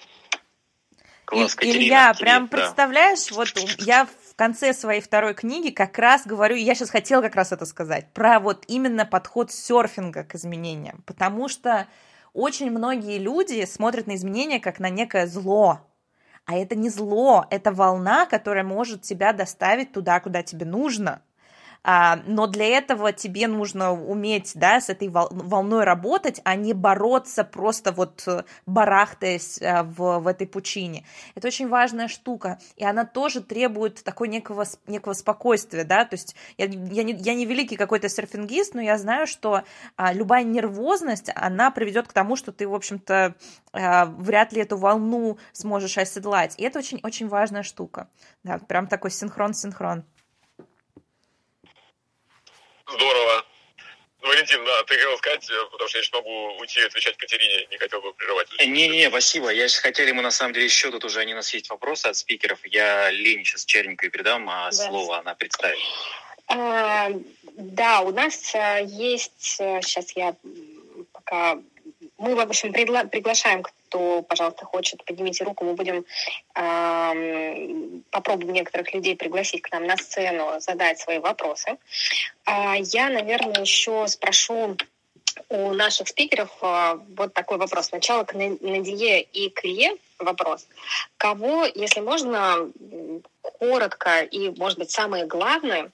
[1.25, 2.59] Класс, Катерина, Илья, прям да.
[2.59, 7.35] представляешь, вот я в конце своей второй книги как раз говорю, я сейчас хотела как
[7.35, 11.89] раз это сказать, про вот именно подход серфинга к изменениям, потому что
[12.35, 15.81] очень многие люди смотрят на изменения как на некое зло,
[16.45, 21.23] а это не зло, это волна, которая может тебя доставить туда, куда тебе нужно.
[21.85, 27.45] А, но для этого тебе нужно уметь, да, с этой волной работать, а не бороться
[27.45, 31.05] просто вот э, барахтаясь э, в, в этой пучине.
[31.35, 36.35] Это очень важная штука, и она тоже требует такой некого, некого спокойствия, да, то есть
[36.57, 39.63] я, я, не, я не великий какой-то серфингист, но я знаю, что
[39.97, 43.35] а, любая нервозность, она приведет к тому, что ты, в общем-то,
[43.75, 48.09] а, вряд ли эту волну сможешь оседлать, и это очень-очень важная штука,
[48.43, 50.05] да, прям такой синхрон-синхрон.
[52.87, 53.45] Здорово.
[54.23, 57.77] Валентин, да, ты хотел сказать, э, потому что я сейчас могу уйти отвечать Катерине, не
[57.77, 58.49] хотел бы прерывать.
[58.59, 59.51] Не-не, спасибо.
[59.51, 62.07] Я сейчас хотели мы на самом деле еще тут уже, они у нас есть вопросы
[62.07, 62.59] от спикеров.
[62.65, 64.73] Я Лене сейчас черненько передам, а да.
[64.73, 65.79] слово она представит.
[66.47, 67.11] А,
[67.53, 68.55] да, у нас
[68.87, 70.37] есть, сейчас э, я
[71.13, 71.59] пока
[72.19, 73.63] мы, в общем, пригла- приглашаем,
[73.95, 76.05] кто, пожалуйста, хочет, поднимите руку, мы будем
[76.57, 81.79] э, попробуем некоторых людей пригласить к нам на сцену, задать свои вопросы.
[82.45, 84.77] А я, наверное, еще спрошу
[85.49, 87.87] у наших спикеров э, вот такой вопрос.
[87.87, 90.67] Сначала к Надие и к Илье вопрос.
[91.17, 92.71] Кого, если можно,
[93.43, 95.91] коротко и, может быть, самое главное,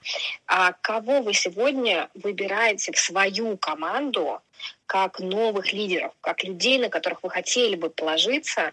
[0.46, 4.40] а кого вы сегодня выбираете в свою команду
[4.86, 8.72] как новых лидеров, как людей, на которых вы хотели бы положиться,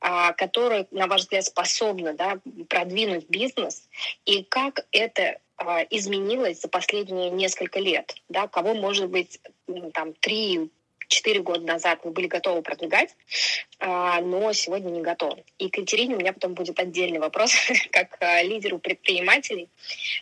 [0.00, 3.88] а, которые, на ваш взгляд, способны да, продвинуть бизнес,
[4.24, 5.38] и как это
[5.90, 9.40] изменилось за последние несколько лет, да, кого, может быть,
[9.94, 10.70] там, три,
[11.08, 13.14] четыре года назад вы были готовы продвигать,
[13.78, 15.44] а, но сегодня не готовы.
[15.58, 17.54] И к Екатерине у меня потом будет отдельный вопрос,
[17.90, 19.68] как лидеру предпринимателей,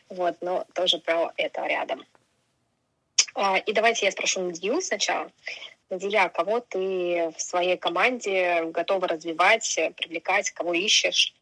[0.09, 2.05] вот, но тоже про это рядом.
[3.35, 5.31] А, и давайте я спрошу Надию сначала.
[5.88, 11.35] Надия, кого ты в своей команде готова развивать, привлекать, кого ищешь?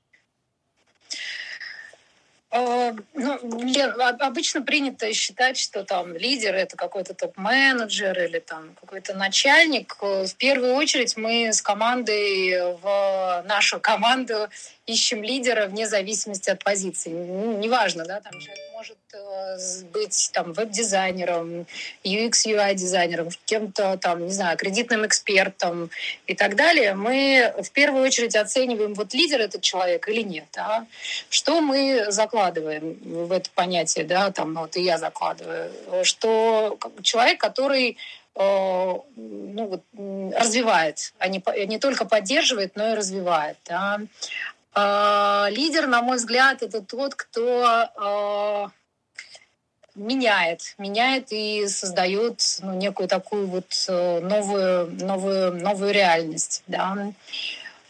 [2.51, 3.39] Э, ну,
[4.21, 9.97] обычно принято считать, что там лидер это какой-то топ-менеджер или там какой-то начальник.
[10.01, 14.49] В первую очередь мы с командой в нашу команду
[14.87, 17.11] ищем лидера вне зависимости от позиции.
[17.11, 19.57] Неважно, да, там человек может э,
[19.93, 21.67] быть там веб-дизайнером,
[22.05, 25.91] UX, UI-дизайнером, кем-то там, не знаю, кредитным экспертом
[26.29, 26.95] и так далее.
[26.95, 30.47] Мы в первую очередь оцениваем, вот лидер этот человек или нет.
[30.53, 30.87] Да?
[31.29, 35.73] Что мы закладываем в это понятие, да, там, вот и я закладываю,
[36.05, 37.97] что человек, который
[38.37, 39.83] э, ну, вот,
[40.41, 43.57] развивает, а не, не только поддерживает, но и развивает.
[43.67, 43.99] Да?
[44.81, 48.71] А, лидер, на мой взгляд, это тот, кто а,
[49.97, 56.63] меняет, меняет и создает ну, некую такую вот э, новую, новую, новую реальность.
[56.69, 57.13] Да.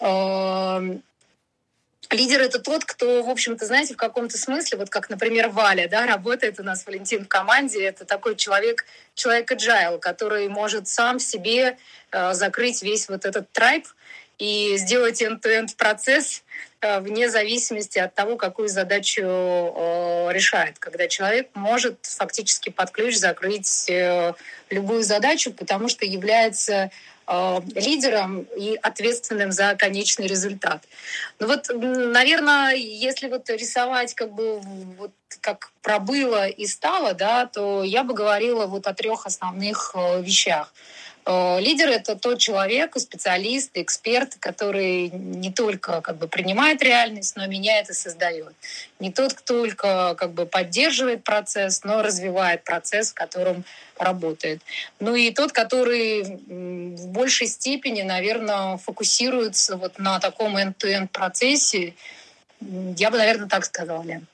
[0.01, 0.83] А,
[2.11, 6.07] Лидер это тот, кто, в общем-то, знаете, в каком-то смысле, вот как, например, Валя, да,
[6.07, 11.77] работает у нас Валентин в команде, это такой человек, человек agile, который может сам себе
[12.12, 13.87] э, закрыть весь вот этот трайп
[14.38, 16.44] и сделать end-to-end процесс
[16.83, 20.79] вне зависимости от того, какую задачу э, решает.
[20.79, 24.35] Когда человек может фактически под ключ закрыть э,
[24.71, 26.91] любую задачу, потому что является
[27.31, 30.83] Э, лидером и ответственным за конечный результат.
[31.38, 34.61] Ну вот, наверное, если вот рисовать как бы
[34.99, 35.12] вот
[35.43, 40.73] как пробыло и стало, да, то я бы говорила вот о трех основных э, вещах.
[41.31, 47.47] Э, лидер— это тот человек, специалист, эксперт, который не только как бы принимает реальность, но
[47.47, 48.55] меняет и создает.
[48.99, 53.64] Не тот, кто только как бы поддерживает процесс, но развивает процесс, в котором
[53.99, 54.62] работает.
[55.01, 61.95] Ну и тот, который в большей степени, наверное, фокусируется вот на таком end-to-end процессе,
[62.61, 64.27] я бы, наверное, так сказала, Лен.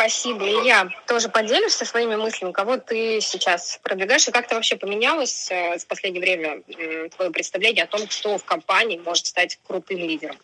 [0.00, 0.46] Спасибо.
[0.46, 5.50] И я тоже поделишься своими мыслями, кого ты сейчас продвигаешь, и как то вообще поменялось
[5.50, 6.62] э, в последнее время
[7.10, 10.38] твое представление о том, кто в компании может стать крутым лидером?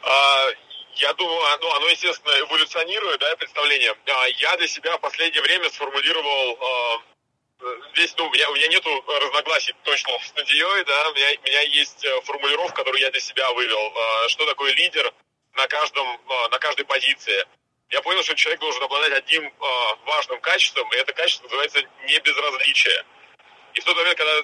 [0.00, 0.46] А,
[0.94, 3.94] я думаю, оно, оно, естественно, эволюционирует, да, представление.
[4.06, 7.02] А, я для себя в последнее время сформулировал а,
[7.92, 11.46] здесь, ну, у меня, у меня нету разногласий точно с Надеей, да, у меня, у
[11.46, 13.92] меня есть э, формулировка, которую я для себя вывел.
[14.28, 15.12] Что такое лидер
[15.52, 16.18] на, каждом,
[16.50, 17.44] на каждой позиции?
[17.90, 19.50] Я понял, что человек должен обладать одним э,
[20.06, 23.04] важным качеством, и это качество называется небезразличие.
[23.74, 24.42] И в тот момент, когда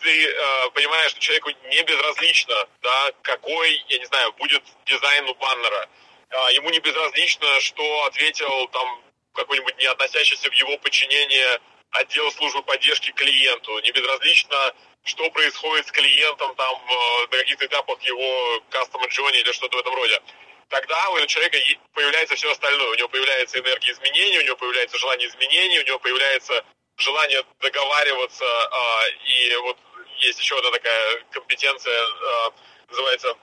[0.00, 5.34] ты э, понимаешь, что человеку не безразлично, да, какой, я не знаю, будет дизайн у
[5.34, 5.88] баннера,
[6.30, 9.02] э, ему не безразлично, что ответил там
[9.34, 14.74] какой-нибудь не относящийся в его подчинение отдел службы поддержки клиенту, не безразлично,
[15.04, 19.80] что происходит с клиентом там э, на каких-то этапах его customer journey или что-то в
[19.80, 20.20] этом роде
[20.68, 21.58] тогда у человека
[21.94, 22.90] появляется все остальное.
[22.90, 26.64] У него появляется энергия изменений, у него появляется желание изменений, у него появляется
[26.96, 28.44] желание договариваться.
[28.44, 29.78] А, и вот
[30.18, 32.52] есть еще одна такая компетенция, а,
[32.88, 33.36] называется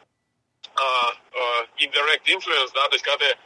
[0.75, 1.13] а,
[1.77, 3.37] indirect influence, да, то есть когда ты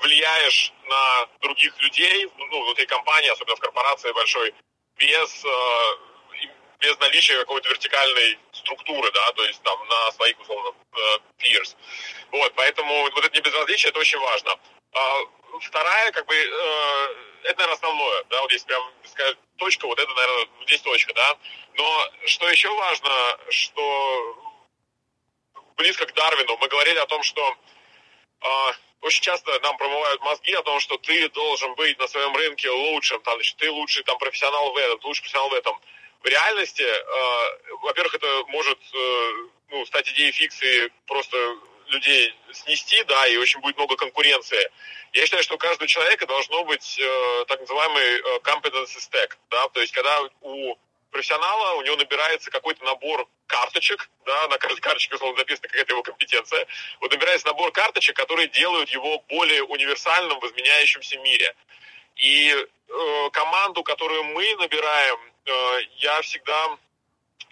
[0.00, 4.52] влияешь на других людей, ну, внутри компании, особенно в корпорации большой,
[4.96, 5.44] без
[6.82, 11.76] без наличия какой-то вертикальной структуры, да, то есть там на своих, условно, э, peers.
[12.32, 14.58] Вот, поэтому вот это небезразличие, это очень важно.
[14.92, 15.20] А
[15.60, 17.14] вторая, как бы, э,
[17.44, 21.38] это, наверное, основное, да, вот если прям сказать точка, вот это, наверное, здесь точка, да.
[21.74, 24.36] Но что еще важно, что
[25.76, 27.56] близко к Дарвину мы говорили о том, что
[28.40, 32.70] э, очень часто нам промывают мозги о том, что ты должен быть на своем рынке
[32.70, 35.80] лучшим, там, значит, ты лучший там профессионал в этом, ты лучший профессионал в этом
[36.22, 39.32] в реальности, э, во-первых, это может э,
[39.70, 41.36] ну, стать идеей фикции просто
[41.88, 44.70] людей снести, да, и очень будет много конкуренции.
[45.12, 49.68] Я считаю, что у каждого человека должно быть э, так называемый э, competency stack, да,
[49.68, 50.76] то есть когда у
[51.10, 56.02] профессионала, у него набирается какой-то набор карточек, да, на каждой карточке, условно, написана какая-то его
[56.02, 56.66] компетенция,
[57.00, 61.54] вот набирается набор карточек, которые делают его более универсальным в изменяющемся мире.
[62.16, 65.31] И э, команду, которую мы набираем,
[65.98, 66.78] я всегда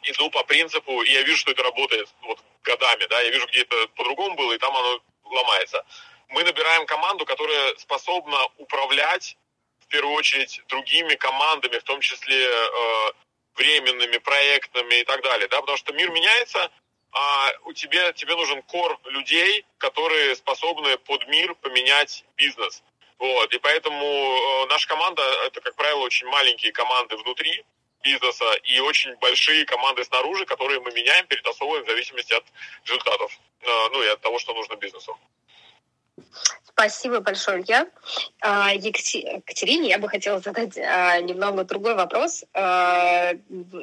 [0.05, 3.63] иду по принципу, и я вижу, что это работает вот годами, да, я вижу, где
[3.63, 5.85] это по-другому было, и там оно ломается.
[6.29, 9.37] Мы набираем команду, которая способна управлять,
[9.81, 13.13] в первую очередь, другими командами, в том числе э,
[13.55, 16.71] временными, проектными и так далее, да, потому что мир меняется,
[17.13, 22.83] а у тебя, тебе нужен кор людей, которые способны под мир поменять бизнес.
[23.19, 27.65] Вот, и поэтому э, наша команда, это, как правило, очень маленькие команды внутри,
[28.03, 32.45] бизнеса и очень большие команды снаружи, которые мы меняем, перетасовываем в зависимости от
[32.85, 35.17] результатов, э, ну и от того, что нужно бизнесу.
[36.65, 37.87] Спасибо большое, Илья.
[38.41, 42.45] А, Екатерине я бы хотела задать а, немного другой вопрос.
[42.55, 43.33] А,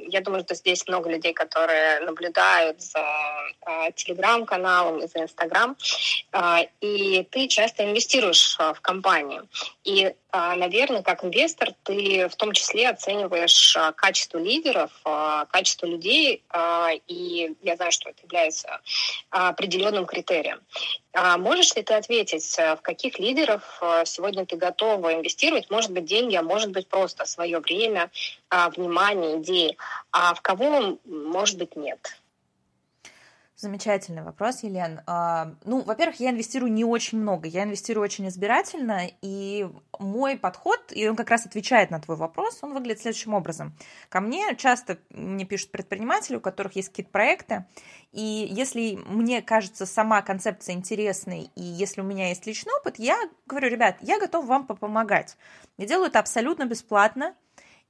[0.08, 3.06] я думаю, что здесь много людей, которые наблюдают за
[3.96, 5.76] телеграм-каналом и за инстаграм,
[6.82, 9.42] и ты часто инвестируешь в компании.
[9.88, 14.92] И наверное, как инвестор ты в том числе оцениваешь качество лидеров,
[15.50, 16.44] качество людей,
[17.08, 18.82] и я знаю, что это является
[19.30, 20.60] определенным критерием.
[21.38, 26.44] Можешь ли ты ответить, в каких лидеров сегодня ты готова инвестировать, может быть, деньги, а
[26.44, 28.12] может быть, просто свое время,
[28.50, 29.78] а, внимание, идеи,
[30.12, 32.20] а в кого, может быть, нет?
[33.60, 35.02] Замечательный вопрос, Елен.
[35.08, 39.68] А, ну, во-первых, я инвестирую не очень много, я инвестирую очень избирательно, и
[39.98, 43.76] мой подход, и он как раз отвечает на твой вопрос, он выглядит следующим образом.
[44.10, 47.66] Ко мне часто мне пишут предприниматели, у которых есть какие-то проекты,
[48.12, 53.18] и если мне кажется сама концепция интересной, и если у меня есть личный опыт, я
[53.48, 55.36] говорю, ребят, я готов вам помогать.
[55.80, 57.34] Я делаю это абсолютно бесплатно,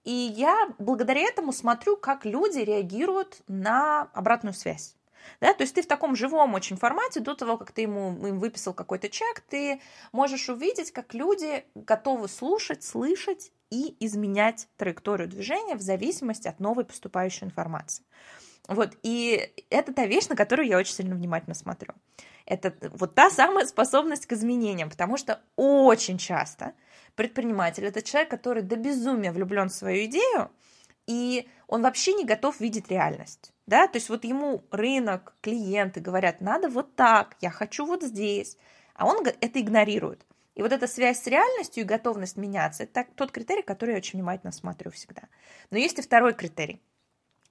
[0.05, 4.96] и я благодаря этому смотрю, как люди реагируют на обратную связь.
[5.41, 5.53] Да?
[5.53, 8.73] То есть ты в таком живом очень формате, до того, как ты ему им выписал
[8.73, 15.81] какой-то чек, ты можешь увидеть, как люди готовы слушать, слышать и изменять траекторию движения в
[15.81, 18.03] зависимости от новой поступающей информации.
[18.67, 21.93] Вот, и это та вещь, на которую я очень сильно внимательно смотрю.
[22.45, 26.73] Это вот та самая способность к изменениям, потому что очень часто
[27.15, 30.51] предприниматель это человек, который до безумия влюблен в свою идею,
[31.07, 33.53] и он вообще не готов видеть реальность.
[33.65, 33.87] Да?
[33.87, 38.57] То есть вот ему рынок, клиенты говорят, надо вот так, я хочу вот здесь,
[38.95, 40.25] а он это игнорирует.
[40.55, 44.17] И вот эта связь с реальностью и готовность меняться, это тот критерий, который я очень
[44.17, 45.23] внимательно смотрю всегда.
[45.69, 46.81] Но есть и второй критерий.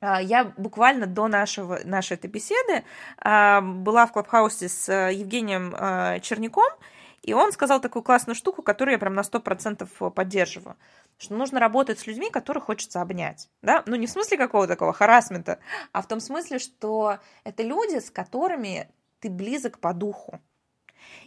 [0.01, 2.85] А, я буквально до нашего, нашей этой беседы
[3.19, 6.69] а, была в Клабхаусе с э, Евгением а, Черняком,
[7.27, 10.77] и он сказал такую классную штуку, которую я прям на 100% поддерживаю
[11.19, 13.49] что нужно работать с людьми, которых хочется обнять.
[13.63, 13.83] Да?
[13.87, 15.59] Ну, не в смысле какого такого харасмента,
[15.93, 18.89] а в том смысле, что это люди, с которыми
[19.21, 20.41] ты близок по духу.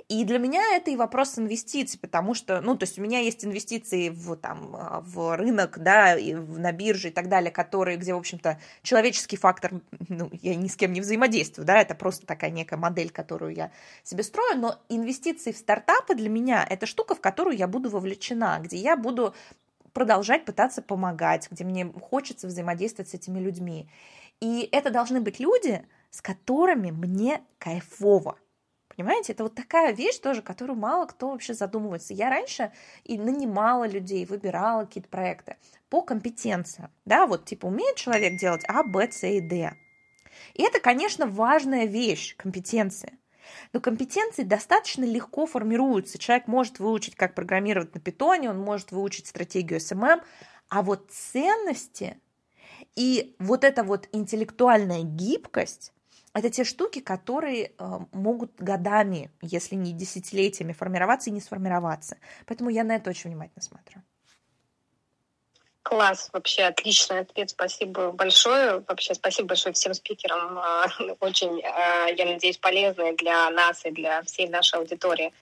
[0.07, 3.45] И для меня это и вопрос инвестиций, потому что, ну, то есть у меня есть
[3.45, 8.17] инвестиции в, там, в рынок, да, и на бирже и так далее, которые, где, в
[8.17, 12.77] общем-то, человеческий фактор, ну, я ни с кем не взаимодействую, да, это просто такая некая
[12.77, 13.71] модель, которую я
[14.03, 18.59] себе строю, но инвестиции в стартапы для меня это штука, в которую я буду вовлечена,
[18.63, 19.35] где я буду
[19.93, 23.89] продолжать пытаться помогать, где мне хочется взаимодействовать с этими людьми.
[24.39, 28.37] И это должны быть люди, с которыми мне кайфово.
[28.99, 32.13] Понимаете, это вот такая вещь тоже, которую мало кто вообще задумывается.
[32.13, 32.73] Я раньше
[33.05, 35.55] и нанимала людей, выбирала какие-то проекты
[35.89, 36.91] по компетенциям.
[37.05, 39.73] Да, вот типа умеет человек делать А, Б, С и Д.
[40.53, 43.13] И это, конечно, важная вещь, компетенция.
[43.71, 46.17] Но компетенции достаточно легко формируются.
[46.17, 50.21] Человек может выучить, как программировать на питоне, он может выучить стратегию SMM,
[50.67, 52.19] а вот ценности
[52.97, 55.93] и вот эта вот интеллектуальная гибкость,
[56.33, 62.17] это те штуки, которые э, могут годами, если не десятилетиями формироваться и не сформироваться.
[62.45, 64.01] Поэтому я на это очень внимательно смотрю.
[65.81, 68.83] Класс, вообще отличный ответ, спасибо большое.
[68.87, 70.85] Вообще спасибо большое всем спикерам, а,
[71.19, 75.33] очень, а, я надеюсь, полезные для нас и для всей нашей аудитории.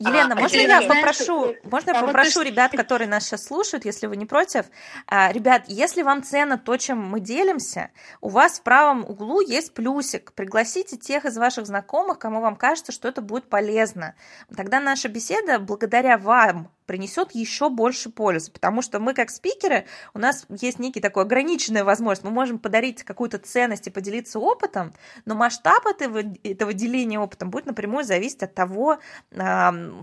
[0.00, 4.16] Елена, а, можно я попрошу, можно я попрошу ребят, которые нас сейчас слушают, если вы
[4.16, 4.64] не против,
[5.10, 7.90] ребят, если вам ценно то, чем мы делимся,
[8.22, 10.32] у вас в правом углу есть плюсик.
[10.32, 14.14] Пригласите тех из ваших знакомых, кому вам кажется, что это будет полезно.
[14.56, 20.18] Тогда наша беседа, благодаря вам, принесет еще больше пользы, потому что мы как спикеры, у
[20.18, 24.92] нас есть некий такой ограниченная возможность, мы можем подарить какую-то ценность и поделиться опытом,
[25.24, 28.98] но масштаб этого, этого деления опытом будет напрямую зависеть от того,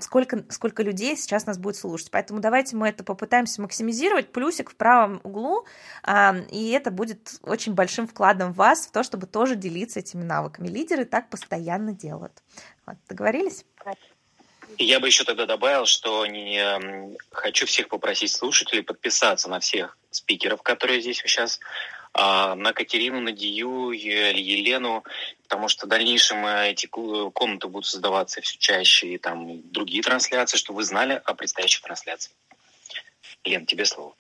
[0.02, 2.10] сколько, сколько людей сейчас нас будет слушать.
[2.12, 5.65] Поэтому давайте мы это попытаемся максимизировать, плюсик в правом углу,
[6.52, 10.67] и это будет очень большим вкладом в вас в то, чтобы тоже делиться этими навыками.
[10.67, 12.43] Лидеры так постоянно делают.
[12.86, 13.65] Вот, договорились?
[14.78, 20.62] Я бы еще тогда добавил, что не, хочу всех попросить слушателей подписаться на всех спикеров,
[20.62, 21.62] которые здесь сейчас, а,
[22.13, 25.03] на Катерину, на Дию, Елену,
[25.43, 30.57] потому что в дальнейшем э, эти комнаты будут создаваться все чаще, и там другие трансляции,
[30.57, 32.35] чтобы вы знали о предстоящих трансляциях.
[33.43, 34.13] Лен, тебе слово.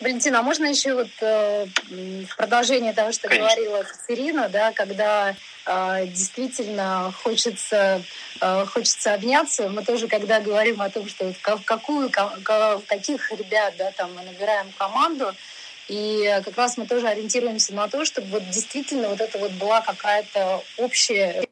[0.00, 3.48] Валентина, а можно еще вот э, в продолжение того, что Конечно.
[3.48, 8.02] говорила Катерина, да, когда э, действительно хочется,
[8.40, 13.92] э, хочется обняться, мы тоже, когда говорим о том, что в какую, каких ребят, да,
[13.92, 15.32] там мы набираем команду,
[15.88, 19.80] и как раз мы тоже ориентируемся на то, чтобы вот действительно вот это вот была
[19.80, 21.46] какая-то общая...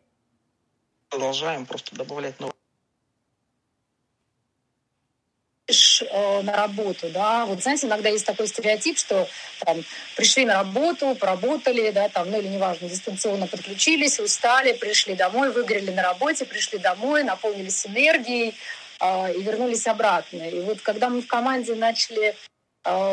[1.09, 2.53] Продолжаем просто добавлять новые
[6.11, 9.29] Э, на работу, да, вот знаете, иногда есть такой стереотип, что
[9.61, 9.83] там
[10.17, 15.91] пришли на работу, поработали, да, там, ну или неважно, дистанционно подключились, устали, пришли домой, выгорели
[15.91, 18.55] на работе, пришли домой, наполнились энергией
[19.01, 20.43] э, и вернулись обратно.
[20.43, 22.37] И вот когда мы в команде начали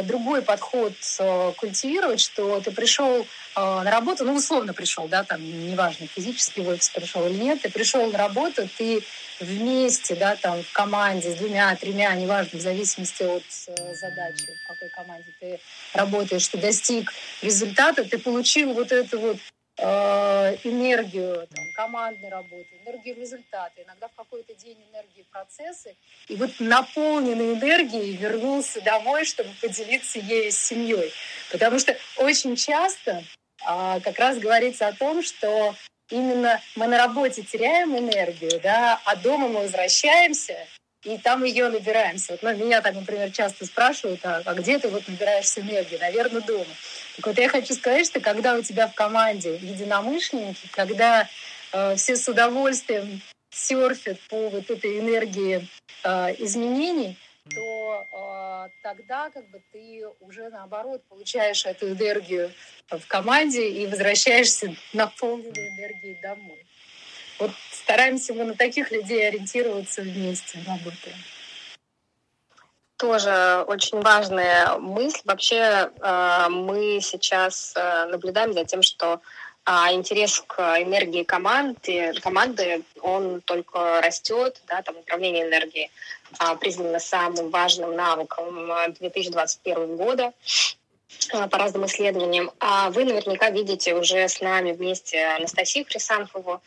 [0.04, 5.42] другой подход э, культивировать, что ты пришел э, на работу, ну условно пришел, да, там
[5.44, 9.04] неважно, физически в офис пришел или нет, ты пришел на работу, ты
[9.40, 14.68] вместе, да, там, в команде с двумя, тремя, неважно, в зависимости от э, задачи, в
[14.68, 15.60] какой команде ты
[15.94, 23.16] работаешь, ты достиг результата, ты получил вот эту вот э, энергию там, командной работы, энергию
[23.16, 25.96] результата, иногда в какой-то день энергии процессы.
[26.28, 31.12] И вот наполненный энергией вернулся домой, чтобы поделиться ею с семьей.
[31.52, 33.24] Потому что очень часто
[33.66, 35.76] а, как раз говорится о том, что
[36.10, 40.56] именно мы на работе теряем энергию, да, а дома мы возвращаемся,
[41.04, 42.34] и там ее набираемся.
[42.34, 45.98] Вот, ну, меня так, например, часто спрашивают, а, а где ты вот набираешься энергии?
[45.98, 46.66] Наверное, дома.
[47.16, 51.28] Так вот я хочу сказать, что когда у тебя в команде единомышленники, когда
[51.72, 55.68] э, все с удовольствием серфят по вот этой энергии
[56.04, 57.18] э, изменений,
[57.50, 62.52] то э, тогда как бы ты уже наоборот получаешь эту энергию
[62.90, 66.66] в команде и возвращаешься наполненной энергией домой.
[67.40, 71.18] Вот стараемся мы на таких людей ориентироваться вместе, работаем.
[72.98, 75.22] Тоже очень важная мысль.
[75.24, 79.22] Вообще э, мы сейчас э, наблюдаем за тем, что
[79.72, 85.92] а интерес к энергии команды, команды, он только растет, да, там управление энергией
[86.40, 90.34] а, признано самым важным навыком 2021 года
[91.34, 92.50] а, по разным исследованиям.
[92.60, 96.62] А вы наверняка видите уже с нами вместе Анастасию Хрисанфову,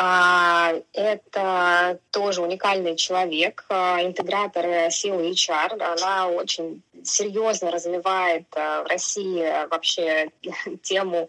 [0.00, 5.82] это тоже уникальный человек, а, интегратор силы HR.
[5.82, 10.30] Она очень серьезно развивает а, в России вообще
[10.82, 11.28] тему,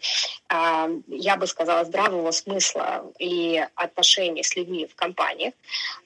[0.49, 5.53] я бы сказала, здравого смысла и отношений с людьми в компаниях.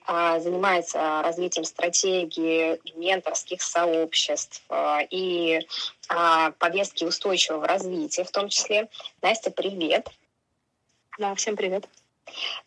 [0.05, 4.61] Занимается развитием стратегии менторских сообществ
[5.09, 5.61] и
[6.59, 8.89] повестки устойчивого развития в том числе.
[9.21, 10.09] Настя, привет.
[11.17, 11.87] Да, всем привет.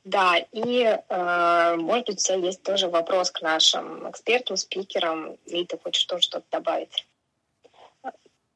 [0.04, 5.64] Да, и, э, может быть, у тебя есть тоже вопрос к нашим экспертам, спикерам, или
[5.64, 7.06] ты хочешь тоже что-то добавить?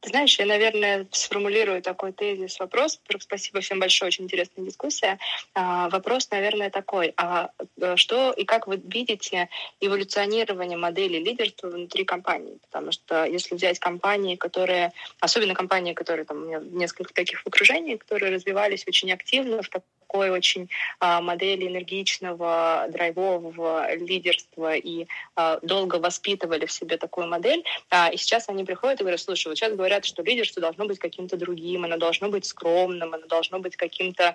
[0.03, 2.98] Знаешь, я, наверное, сформулирую такой тезис вопрос.
[3.18, 5.18] Спасибо всем большое, очень интересная дискуссия.
[5.53, 7.12] А, вопрос, наверное, такой.
[7.18, 12.59] А э, что и как вы видите эволюционирование модели лидерства внутри компании?
[12.62, 17.46] Потому что если взять компании, которые, особенно компании, которые там у меня несколько таких в
[17.46, 19.68] окружении, которые развивались очень активно в
[20.11, 25.07] такой очень а, модели энергичного, драйвового лидерства и
[25.37, 27.63] а, долго воспитывали в себе такую модель.
[27.91, 30.99] А, и сейчас они приходят и говорят, слушай, вот сейчас говорят, что лидерство должно быть
[30.99, 34.35] каким-то другим, оно должно быть скромным, оно должно быть каким-то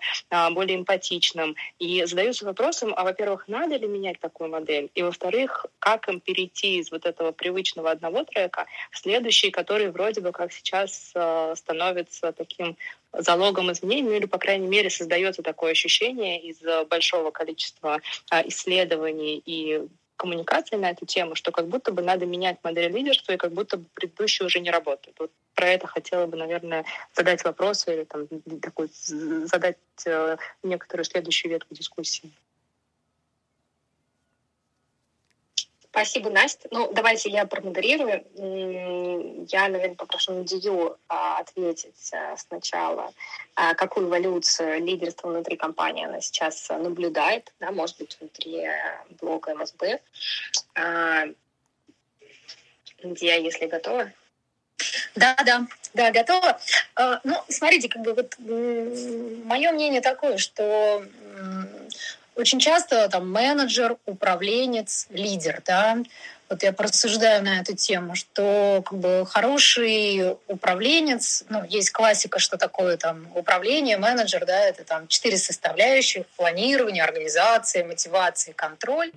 [0.51, 1.55] более эмпатичным.
[1.79, 4.89] И задаются вопросом, а, во-первых, надо ли менять такую модель?
[4.95, 10.21] И, во-вторых, как им перейти из вот этого привычного одного трека в следующий, который вроде
[10.21, 11.13] бы как сейчас
[11.55, 12.77] становится таким
[13.19, 19.41] залогом изменений, ну или, по крайней мере, создается такое ощущение из большого количества а, исследований
[19.45, 19.87] и
[20.17, 23.77] коммуникации на эту тему, что как будто бы надо менять модель лидерства, и как будто
[23.77, 25.17] бы предыдущие уже не работают.
[25.19, 28.27] Вот про это хотела бы, наверное, задать вопросы или там,
[28.61, 32.31] такой, задать э, некоторую следующую ветку дискуссии.
[35.95, 36.67] Спасибо, Настя.
[36.71, 38.25] Ну, давайте я промодерирую.
[39.47, 43.13] Я, наверное, попрошу Надию а, ответить а, сначала,
[43.55, 48.67] а, какую эволюцию лидерства внутри компании она сейчас наблюдает, да, может быть, внутри
[49.21, 50.01] блока МСБ.
[53.01, 54.11] Надия, если готова.
[55.15, 56.59] Да, да, да, готова.
[57.23, 61.05] Ну, смотрите, как бы вот мое мнение такое, что
[62.35, 65.97] очень часто там менеджер, управленец, лидер, да,
[66.49, 72.57] вот я просуждаю на эту тему, что как бы хороший управленец, ну, есть классика, что
[72.57, 79.11] такое там управление, менеджер, да, это там четыре составляющих, планирование, организация, мотивация, контроль.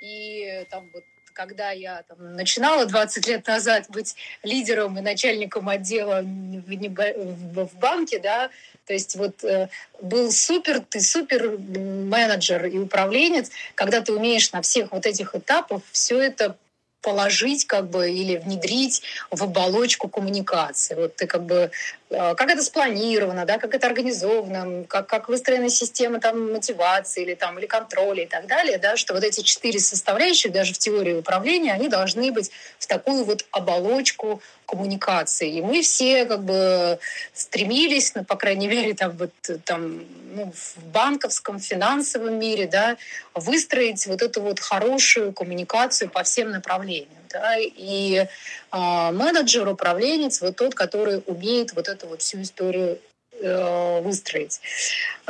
[0.00, 1.04] И там вот
[1.34, 8.18] когда я там, начинала 20 лет назад быть лидером и начальником отдела в, в банке,
[8.18, 8.50] да,
[8.86, 9.68] то есть вот э,
[10.00, 15.82] был супер, ты супер менеджер и управленец, когда ты умеешь на всех вот этих этапах
[15.92, 16.56] все это
[17.02, 20.94] положить как бы или внедрить в оболочку коммуникации.
[20.94, 21.70] Вот ты как бы
[22.10, 27.34] э, как это спланировано, да, как это организовано, как, как выстроена система там, мотивации или,
[27.34, 31.14] там, или контроля и так далее, да, что вот эти четыре составляющие даже в теории
[31.14, 34.40] управления, они должны быть в такую вот оболочку
[34.72, 35.58] коммуникации.
[35.58, 36.98] И мы все как бы
[37.34, 39.32] стремились, ну, по крайней мере, там, вот,
[39.64, 40.00] там,
[40.34, 42.96] ну, в банковском, финансовом мире, да,
[43.34, 47.22] выстроить вот эту вот хорошую коммуникацию по всем направлениям.
[47.28, 48.26] Да, и
[48.72, 48.76] э,
[49.12, 52.98] менеджер, управленец, вот тот, который умеет вот эту вот всю историю
[53.40, 54.60] э, выстроить.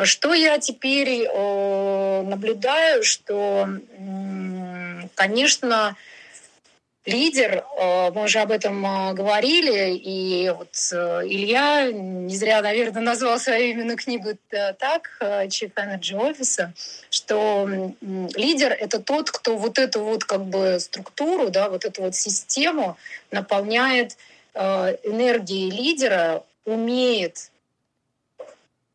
[0.02, 3.68] Что я теперь э, наблюдаю, что,
[5.14, 5.96] конечно,
[7.04, 13.02] лидер, э, мы уже об этом э, говорили, и вот э, Илья не зря, наверное,
[13.02, 16.68] назвал свою именно книгу так, Chief Energy Office,
[17.10, 17.68] что
[18.00, 22.96] лидер— это тот, кто вот эту вот как бы структуру, да, вот эту вот систему
[23.30, 24.16] наполняет
[24.54, 27.50] энергией лидера, умеет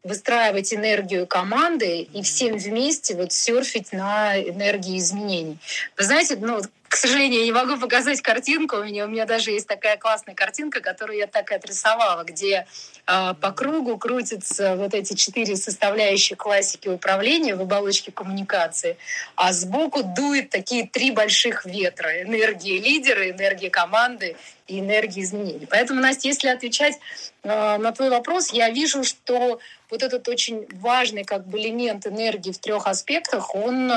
[0.07, 5.57] выстраивать энергию команды и всем вместе вот серфить на энергии изменений.
[5.97, 8.77] Вы знаете, ну, к сожалению, я не могу показать картинку.
[8.77, 12.65] У меня, у меня даже есть такая классная картинка, которую я так и отрисовала, где
[13.05, 18.97] э, по кругу крутятся вот эти четыре составляющие классики управления в оболочке коммуникации,
[19.35, 22.21] а сбоку дует такие три больших ветра.
[22.21, 25.67] Энергия лидера, энергия команды и энергия изменений.
[25.69, 26.95] Поэтому, Настя, если отвечать
[27.43, 29.59] э, на твой вопрос, я вижу, что
[29.89, 33.91] вот этот очень важный как бы элемент энергии в трех аспектах, он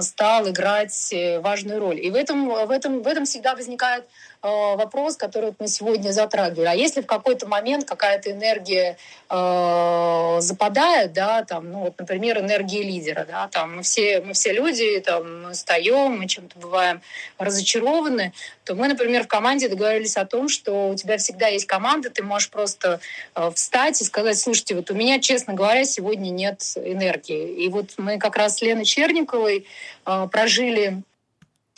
[0.00, 2.00] стал играть э, важную роль.
[2.00, 4.04] И в этом, в этом, в этом всегда возникает
[4.46, 6.66] Э, вопрос, который мы сегодня затрагивали.
[6.66, 8.96] А если в какой-то момент какая-то энергия
[9.28, 14.52] э, западает, да, там, ну вот, например, энергия лидера, да, там мы все, мы все
[14.52, 17.00] люди, там, мы устаем, мы чем-то бываем
[17.38, 18.32] разочарованы,
[18.64, 22.22] то мы, например, в команде договорились о том, что у тебя всегда есть команда, ты
[22.22, 23.00] можешь просто
[23.34, 27.64] э, встать и сказать, слушайте, вот у меня, честно говоря, сегодня нет энергии.
[27.64, 29.65] И вот мы как раз с Леной Черниковой
[30.04, 31.02] э, прожили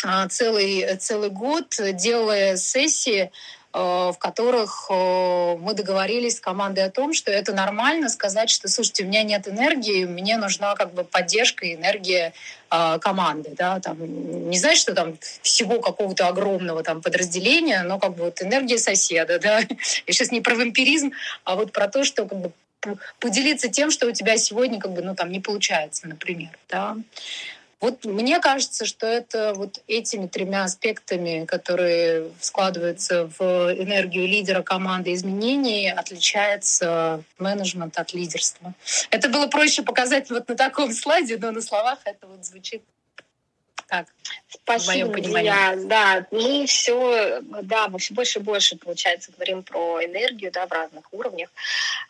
[0.04, 3.32] а, целый, целый год, делая сессии,
[3.72, 8.68] а, в которых а, мы договорились с командой о том, что это нормально сказать, что,
[8.68, 12.32] слушайте, у меня нет энергии, мне нужна как бы поддержка и энергия
[13.00, 13.96] команды, да, там,
[14.50, 19.38] не знаю, что там всего какого-то огромного там подразделения, но как бы вот энергия соседа,
[19.38, 21.12] да, я сейчас не про вампиризм,
[21.44, 22.52] а вот про то, что как бы
[23.20, 26.94] поделиться тем, что у тебя сегодня как бы, ну, там не получается, например, да.
[27.80, 35.14] Вот мне кажется, что это вот этими тремя аспектами, которые складываются в энергию лидера команды
[35.14, 38.74] изменений, отличается менеджмент от лидерства.
[39.10, 42.82] Это было проще показать вот на таком слайде, но на словах это вот звучит
[43.88, 44.06] так.
[44.48, 45.74] Спасибо, Илья.
[45.84, 50.72] Да, мы все, да, мы все больше и больше, получается, говорим про энергию, да, в
[50.72, 51.48] разных уровнях.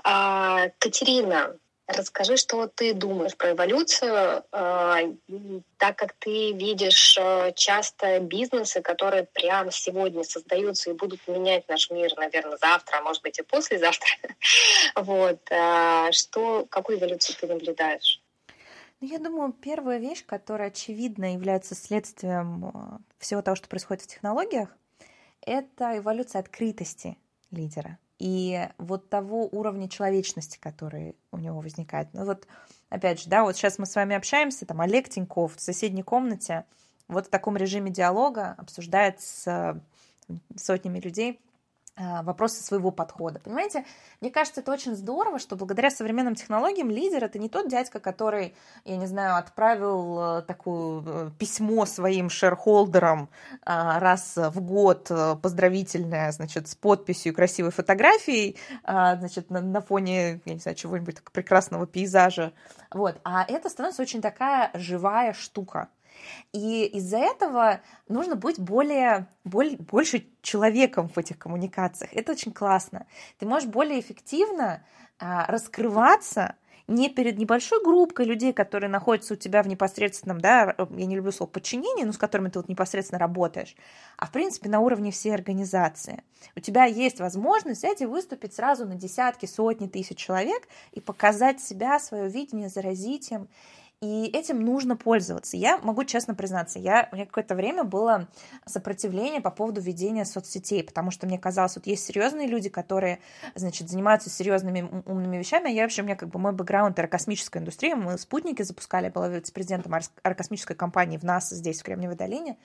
[0.03, 1.55] А, Катерина,
[1.89, 5.15] Расскажи, что ты думаешь про эволюцию, э,
[5.79, 11.91] так как ты видишь э, часто бизнесы, которые прямо сегодня создаются и будут менять наш
[11.91, 14.11] мир, наверное, завтра, а может быть и послезавтра.
[14.97, 15.41] Вот.
[15.51, 18.23] Э, что, какую эволюцию ты наблюдаешь?
[19.01, 24.69] Ну, я думаю, первая вещь, которая очевидно является следствием всего того, что происходит в технологиях,
[25.41, 27.17] это эволюция открытости
[27.51, 32.09] лидера и вот того уровня человечности, который у него возникает.
[32.13, 32.47] Ну вот,
[32.89, 36.65] опять же, да, вот сейчас мы с вами общаемся, там Олег Тиньков в соседней комнате
[37.07, 39.81] вот в таком режиме диалога обсуждает с
[40.57, 41.41] сотнями людей
[42.23, 43.41] вопросы своего подхода.
[43.41, 43.85] Понимаете,
[44.21, 48.55] мне кажется, это очень здорово, что благодаря современным технологиям лидер это не тот дядька, который,
[48.85, 53.29] я не знаю, отправил э, такое э, письмо своим шерхолдерам
[53.65, 59.81] а, раз в год э, поздравительное, значит, с подписью красивой фотографией, а, значит, на, на
[59.81, 62.53] фоне, я не знаю, чего-нибудь прекрасного пейзажа.
[62.91, 63.21] Вот.
[63.25, 65.89] А это становится очень такая живая штука.
[66.53, 72.13] И из-за этого нужно быть более, более, больше человеком в этих коммуникациях.
[72.15, 73.07] Это очень классно.
[73.39, 74.83] Ты можешь более эффективно
[75.19, 76.55] а, раскрываться,
[76.89, 81.31] не перед небольшой группой людей, которые находятся у тебя в непосредственном, да, я не люблю
[81.31, 83.77] слово подчинение, но с которыми ты вот непосредственно работаешь,
[84.17, 86.25] а в принципе на уровне всей организации.
[86.57, 91.61] У тебя есть возможность взять и выступить сразу на десятки, сотни тысяч человек и показать
[91.61, 93.49] себя, свое видение, заразить им.
[94.01, 95.57] И этим нужно пользоваться.
[95.57, 98.29] Я могу честно признаться, я, у меня какое-то время было
[98.65, 103.19] сопротивление по поводу ведения соцсетей, потому что мне казалось, вот есть серьезные люди, которые,
[103.57, 105.71] значит, занимаются серьезными умными вещами.
[105.71, 109.29] Я вообще, у меня как бы мой бэкграунд аэрокосмическая индустрия, мы спутники запускали, я была
[109.29, 109.93] вице-президентом
[110.23, 112.57] аэрокосмической компании в НАСА здесь, в Кремниевой долине.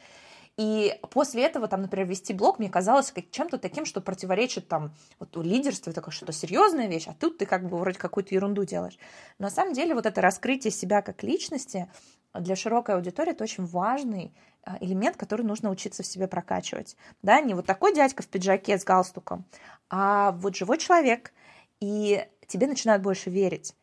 [0.58, 4.94] И после этого, там, например, вести блог мне казалось как чем-то таким, что противоречит там
[5.20, 8.64] вот у лидерства, такое что-то серьезная вещь, а тут ты как бы вроде какую-то ерунду
[8.64, 8.98] делаешь.
[9.40, 11.90] Но на самом деле вот это раскрытие себя как личности
[12.34, 14.34] для широкой аудитории это очень важный
[14.64, 16.98] а, элемент, который нужно учиться в себе прокачивать.
[17.24, 19.46] Да, не вот такой дядька в пиджаке с галстуком,
[19.90, 21.34] а вот живой человек,
[21.80, 23.76] и тебе начинают больше верить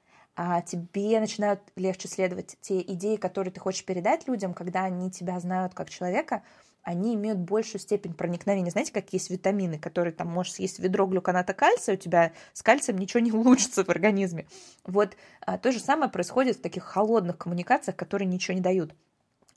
[0.66, 5.74] тебе начинают легче следовать те идеи, которые ты хочешь передать людям, когда они тебя знают
[5.74, 6.43] как человека,
[6.83, 8.70] они имеют большую степень проникновения.
[8.70, 12.99] Знаете, как есть витамины, которые там можешь съесть ведро глюконата кальция, у тебя с кальцием
[12.99, 14.47] ничего не улучшится в организме.
[14.85, 18.95] Вот а, то же самое происходит в таких холодных коммуникациях, которые ничего не дают.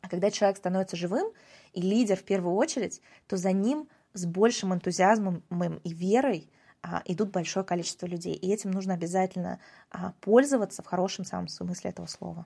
[0.02, 1.32] А когда человек становится живым,
[1.72, 5.44] и лидер в первую очередь, то за ним с большим энтузиазмом
[5.84, 6.54] и верой а,
[7.06, 8.34] идут большое количество людей.
[8.34, 9.60] И этим нужно обязательно
[9.90, 12.46] а, пользоваться в хорошем самом смысле этого слова.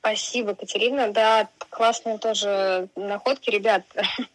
[0.00, 1.12] Спасибо, Катерина.
[1.12, 3.50] Да, классные тоже находки.
[3.50, 3.84] Ребят,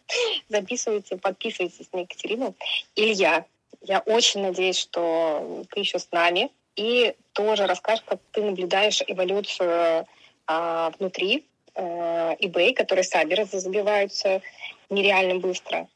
[0.48, 2.54] записывайте, подписывайтесь на Екатерину.
[2.94, 3.44] Илья,
[3.82, 10.06] я очень надеюсь, что ты еще с нами и тоже расскажешь, как ты наблюдаешь эволюцию
[10.46, 11.44] а, внутри
[11.74, 14.42] а, eBay, которые саберы забиваются
[14.88, 15.88] нереально быстро.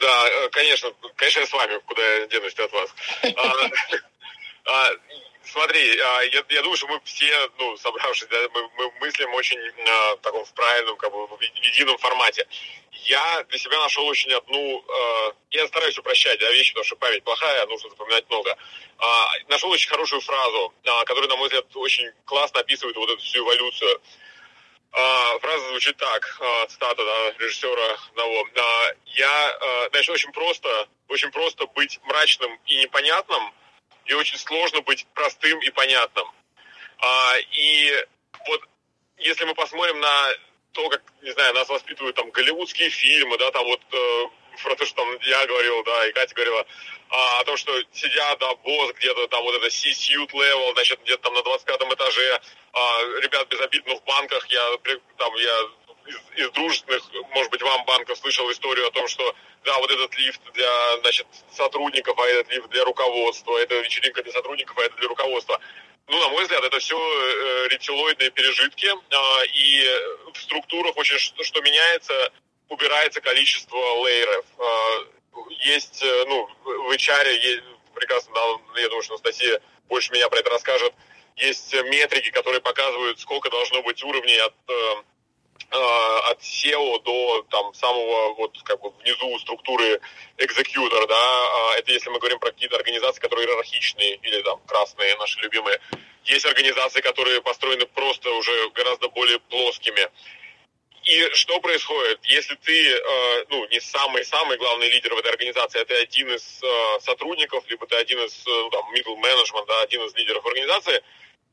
[0.00, 2.94] Да, э, конечно, конечно, я с вами, куда я денусь от вас.
[4.68, 4.90] А,
[5.44, 10.20] смотри, я, я думаю, что мы все, ну, собравшись, да, мы, мы мыслим очень в
[10.22, 12.48] таком в правильном, как бы, в едином формате.
[12.90, 14.84] Я для себя нашел очень одну,
[15.52, 18.56] я стараюсь упрощать да, вещи, потому что память плохая, нужно запоминать много.
[19.46, 20.74] Нашел очень хорошую фразу,
[21.04, 23.94] которая, на мой взгляд, очень классно описывает вот эту всю эволюцию.
[23.94, 24.00] А,
[24.96, 28.48] фраза звучит так, а, цитата да, режиссера одного.
[28.56, 33.52] А, я, а, значит, очень просто, очень просто быть мрачным и непонятным,
[34.06, 36.26] и очень сложно быть простым и понятным.
[36.98, 38.06] А, и
[38.46, 38.62] вот
[39.18, 40.28] если мы посмотрим на
[40.72, 44.24] то, как, не знаю, нас воспитывают там голливудские фильмы, да, там вот э,
[44.62, 46.66] про то, что там я говорил, да, и Катя говорила,
[47.08, 51.22] а, о том, что сидят, да, босс где-то там вот это C-suite level, значит, где-то
[51.22, 52.40] там на 25 этаже,
[52.76, 54.76] а, ребят без обид, но в банках я,
[55.16, 55.60] там, я
[56.08, 60.14] из, из дружественных, может быть, вам банков слышал историю о том, что, да, вот этот
[60.18, 64.94] лифт для, значит, сотрудников, а этот лифт для руководства, это вечеринка для сотрудников, а это
[64.96, 65.58] для руководства.
[66.08, 71.42] Ну, на мой взгляд, это все э, рептилоидные пережитки, э, и в структурах очень что,
[71.44, 72.30] что меняется,
[72.68, 74.44] убирается количество лейеров.
[74.58, 75.04] Э,
[75.60, 77.62] есть, э, ну, в HR, есть,
[77.94, 80.92] прекрасно, да, я думаю, что Анастасия больше меня про это расскажет,
[81.36, 84.94] есть метрики, которые показывают, сколько должно быть уровней от, э,
[86.30, 90.00] от SEO до там самого вот как бы внизу структуры
[90.38, 95.16] executor, да, а это если мы говорим про какие-то организации, которые иерархичные или там красные,
[95.16, 95.80] наши любимые.
[96.24, 100.08] Есть организации, которые построены просто уже гораздо более плоскими.
[101.04, 105.84] И что происходит, если ты, э, ну, не самый-самый главный лидер в этой организации, а
[105.84, 109.82] ты один из э, сотрудников, либо ты один из, э, ну, там, middle management, да,
[109.82, 111.00] один из лидеров организации,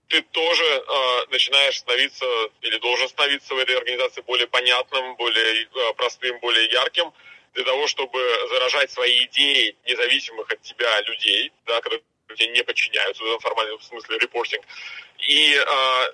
[0.08, 2.26] ты тоже э, начинаешь становиться
[2.62, 7.12] или должен становиться в этой организации более понятным, более э, простым, более ярким,
[7.54, 12.04] для того, чтобы заражать свои идеи независимых от тебя людей, да, которые
[12.36, 14.66] тебе не подчиняются в формальном смысле репортинг.
[15.20, 16.14] И э,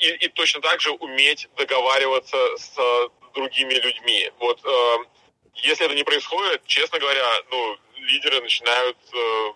[0.00, 4.30] и, и точно так же уметь договариваться с э, другими людьми.
[4.38, 4.96] Вот э,
[5.54, 9.52] если это не происходит, честно говоря, ну, лидеры начинают э,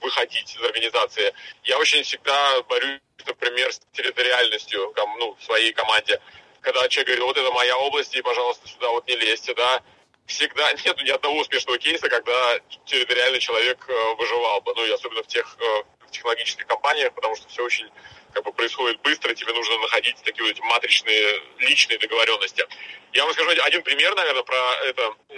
[0.00, 1.32] выходить из организации.
[1.64, 6.20] Я очень всегда борюсь, например, с территориальностью ну, в своей команде.
[6.60, 9.82] Когда человек говорит, вот это моя область, и, пожалуйста, сюда вот не лезьте, да,
[10.26, 15.22] всегда нет ни одного успешного кейса, когда территориальный человек э, выживал бы, ну и особенно
[15.22, 17.90] в тех э, в технологических компаниях, потому что все очень
[18.32, 22.66] как бы происходит быстро, тебе нужно находить такие вот матричные личные договоренности.
[23.12, 25.34] Я вам скажу один пример, наверное, про это э,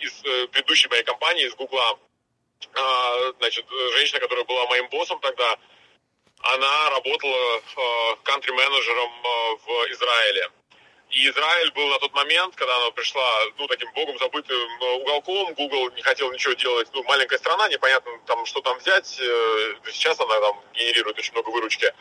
[0.00, 0.12] из
[0.50, 1.98] предыдущей моей компании, из Гугла.
[2.74, 5.58] Э, значит, женщина, которая была моим боссом тогда,
[6.42, 10.50] она работала э, кантри-менеджером э, в Израиле.
[11.10, 13.24] И Израиль был на тот момент, когда она пришла,
[13.56, 18.10] ну, таким богом забытым э, уголком, Google не хотел ничего делать, ну, маленькая страна, непонятно
[18.26, 21.92] там, что там взять, э, сейчас она там генерирует очень много выручки.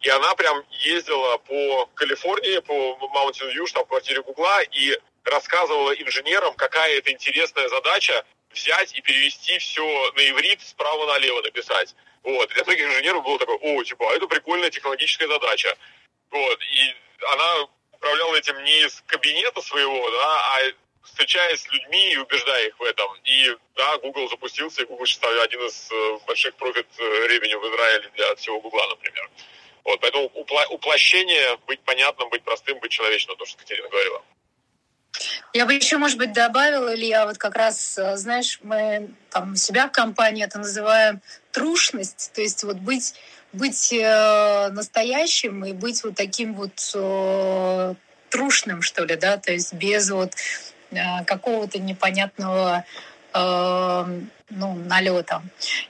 [0.00, 6.98] И она прям ездила по Калифорнии, по Mountain View, штаб-квартире Гугла, и рассказывала инженерам, какая
[6.98, 11.94] это интересная задача взять и перевести все на иврит справа налево написать.
[12.22, 12.50] Вот.
[12.50, 15.76] И для многих инженеров было такое, о, типа, а это прикольная технологическая задача.
[16.30, 16.60] Вот.
[16.62, 16.94] И
[17.32, 20.72] она управляла этим не из кабинета своего, да, а
[21.04, 23.10] встречаясь с людьми и убеждая их в этом.
[23.24, 28.10] И да, Google запустился, и Google сейчас один из э, больших профит ревеню в Израиле
[28.14, 29.30] для всего Google, например.
[29.84, 34.22] Вот, поэтому уплощение, быть понятным, быть простым, быть человечным, то, что Катерина говорила.
[35.52, 39.88] Я бы еще, может быть, добавила, Илья, вот как раз, э, знаешь, мы там себя
[39.88, 43.14] в компании это называем трушность, то есть вот быть,
[43.52, 47.94] быть э, настоящим и быть вот таким вот э,
[48.30, 50.32] трушным, что ли, да, то есть без вот
[51.26, 52.84] какого-то непонятного
[53.34, 55.42] ну, налета.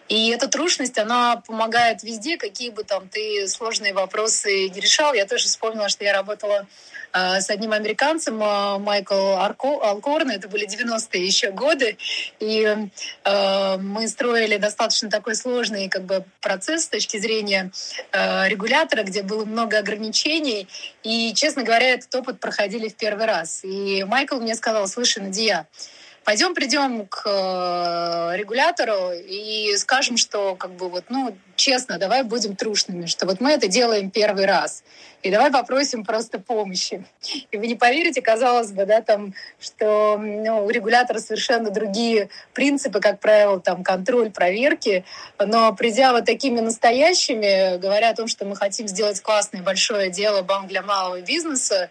[0.09, 5.15] И эта трушность, она помогает везде, какие бы там ты сложные вопросы не решал.
[5.15, 6.67] Я тоже вспомнила, что я работала
[7.13, 11.97] э, с одним американцем, э, Майкл Арко, Алкорн, это были 90-е еще годы,
[12.41, 12.77] и
[13.25, 17.71] э, мы строили достаточно такой сложный как бы, процесс с точки зрения
[18.13, 20.69] э, регулятора, где было много ограничений,
[21.03, 23.65] и, честно говоря, этот опыт проходили в первый раз.
[23.65, 25.67] И Майкл мне сказал, слушай, Надия,
[26.25, 32.57] пойдем придем к э, регулятору и скажем, что как бы вот, ну, честно, давай будем
[32.57, 34.83] трушными, что вот мы это делаем первый раз.
[35.23, 37.05] И давай попросим просто помощи.
[37.53, 42.99] И вы не поверите, казалось бы, да, там, что ну, у регулятора совершенно другие принципы,
[42.99, 45.05] как правило, там, контроль, проверки.
[45.39, 50.43] Но придя вот такими настоящими, говоря о том, что мы хотим сделать классное большое дело
[50.43, 51.91] банк для малого бизнеса,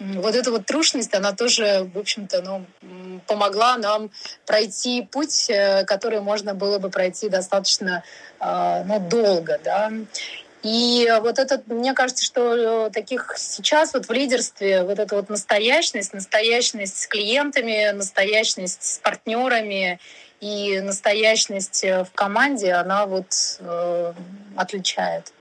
[0.00, 4.10] вот эта вот трушность, она тоже, в общем-то, ну, помогла нам
[4.46, 8.02] пройти путь, э, который можно было бы пройти достаточно
[8.40, 9.92] э, ну, долго, да.
[10.62, 15.28] И вот это, мне кажется, что э, таких сейчас вот в лидерстве вот эта вот
[15.28, 20.00] настоящность, настоящность с клиентами, настоящность с партнерами
[20.40, 24.12] и настоящность в команде, она вот э,
[24.56, 25.32] отличает.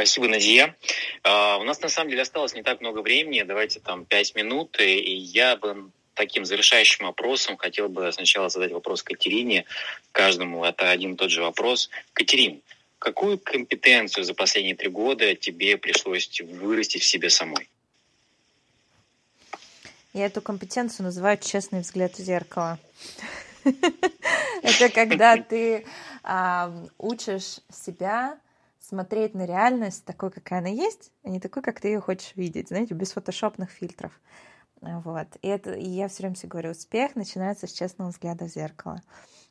[0.00, 0.76] Спасибо, Назия.
[1.24, 4.80] Uh, у нас на самом деле осталось не так много времени, давайте там пять минут,
[4.80, 9.66] и я бы таким завершающим вопросом хотел бы сначала задать вопрос Катерине.
[10.12, 11.90] Каждому это один и тот же вопрос.
[12.14, 12.62] Катерин,
[12.98, 17.68] какую компетенцию за последние три года тебе пришлось вырастить в себе самой?
[20.14, 22.78] Я эту компетенцию называю честный взгляд в зеркало.
[24.62, 25.84] Это когда ты
[26.96, 28.38] учишь себя
[28.90, 32.68] смотреть на реальность такой, какая она есть, а не такой, как ты ее хочешь видеть,
[32.68, 34.12] знаете, без фотошопных фильтров.
[34.80, 35.28] Вот.
[35.42, 39.00] И, это, и я все время себе говорю, успех начинается с честного взгляда в зеркало.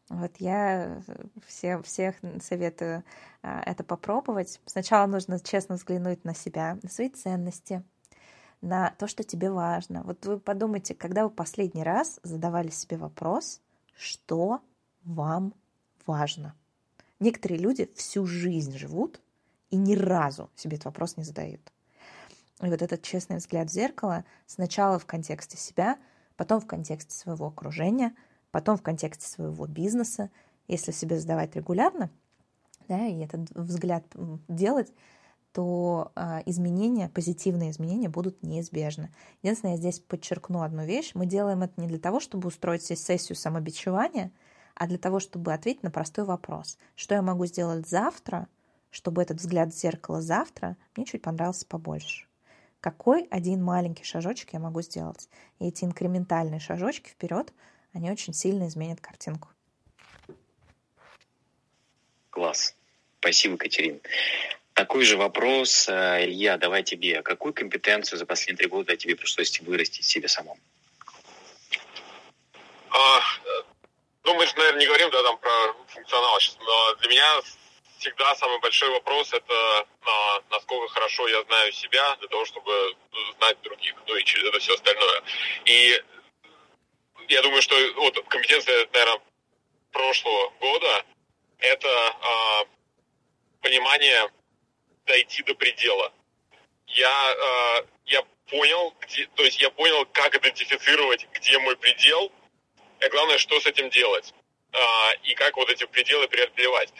[0.09, 1.01] Вот я
[1.47, 3.03] все, всех советую
[3.41, 4.59] а, это попробовать.
[4.65, 7.83] Сначала нужно честно взглянуть на себя, на свои ценности,
[8.61, 10.03] на то, что тебе важно.
[10.03, 13.61] Вот вы подумайте, когда вы последний раз задавали себе вопрос,
[13.95, 14.61] что
[15.03, 15.53] вам
[16.05, 16.55] важно.
[17.19, 19.21] Некоторые люди всю жизнь живут
[19.70, 21.61] и ни разу себе этот вопрос не задают.
[22.61, 25.97] И вот этот честный взгляд в зеркало сначала в контексте себя,
[26.36, 28.13] потом в контексте своего окружения,
[28.51, 30.30] потом в контексте своего бизнеса,
[30.67, 32.09] если себе задавать регулярно,
[32.88, 34.03] да, и этот взгляд
[34.47, 34.91] делать,
[35.51, 39.11] то э, изменения, позитивные изменения будут неизбежны.
[39.41, 41.11] Единственное, я здесь подчеркну одну вещь.
[41.15, 44.32] Мы делаем это не для того, чтобы устроить себе сессию самобичевания,
[44.76, 46.78] а для того, чтобы ответить на простой вопрос.
[46.95, 48.47] Что я могу сделать завтра,
[48.91, 52.25] чтобы этот взгляд в зеркало завтра мне чуть понравился побольше.
[52.79, 55.27] Какой один маленький шажочек я могу сделать?
[55.59, 57.51] И эти инкрементальные шажочки вперед,
[57.93, 59.49] они очень сильно изменят картинку.
[62.29, 62.75] Класс.
[63.19, 63.99] Спасибо, Катерин.
[64.73, 67.21] Такой же вопрос, э, Илья, давай тебе.
[67.21, 70.57] Какую компетенцию за последние три года тебе пришлось вырастить себе самому?
[72.89, 73.19] А,
[74.23, 75.49] ну, мы же, наверное, не говорим да, там, про
[75.87, 77.41] функционал сейчас, но для меня
[77.99, 82.95] всегда самый большой вопрос это а, насколько хорошо я знаю себя для того, чтобы
[83.37, 85.21] знать других, ну и через это все остальное.
[85.65, 86.03] И
[87.27, 89.21] я думаю, что вот компетенция, наверное,
[89.91, 91.05] прошлого года
[91.59, 91.89] это
[92.21, 92.65] а,
[93.61, 94.29] понимание
[95.05, 96.13] дойти до предела.
[96.87, 102.31] Я, а, я понял, где, то есть я понял, как идентифицировать, где мой предел,
[103.01, 104.33] и главное, что с этим делать,
[104.71, 106.93] а, и как вот эти пределы преодолевать.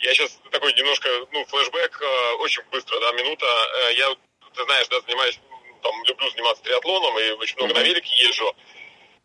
[0.00, 3.46] Я сейчас такой немножко, ну, флешбэк, э, очень быстро, да, минута.
[3.46, 4.16] Э, я,
[4.54, 5.38] ты знаешь, да, занимаюсь,
[5.82, 8.56] там, люблю заниматься триатлоном и очень много на велике езжу.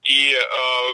[0.04, 0.94] И э,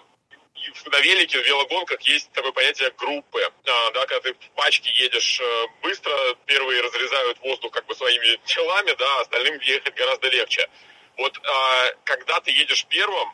[0.85, 3.41] на велике, в велогонках есть такое понятие группы.
[3.41, 5.41] А, да, когда ты в пачке едешь
[5.81, 6.13] быстро,
[6.45, 10.69] первые разрезают воздух как бы своими телами, да, остальным ехать гораздо легче.
[11.17, 13.33] Вот а, когда ты едешь первым,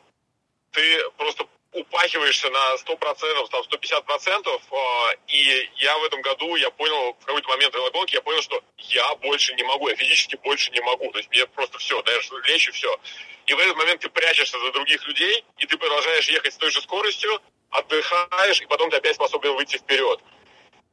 [0.72, 7.14] ты просто упахиваешься на 100%, там 150%, а, и я в этом году, я понял,
[7.20, 10.82] в какой-то момент велогонки, я понял, что я больше не могу, я физически больше не
[10.82, 13.00] могу, то есть мне просто все, даешь лечь и все.
[13.46, 16.72] И в этот момент ты прячешься за других людей, и ты продолжаешь ехать с той
[16.72, 20.20] же скоростью, отдыхаешь, и потом ты опять способен выйти вперед.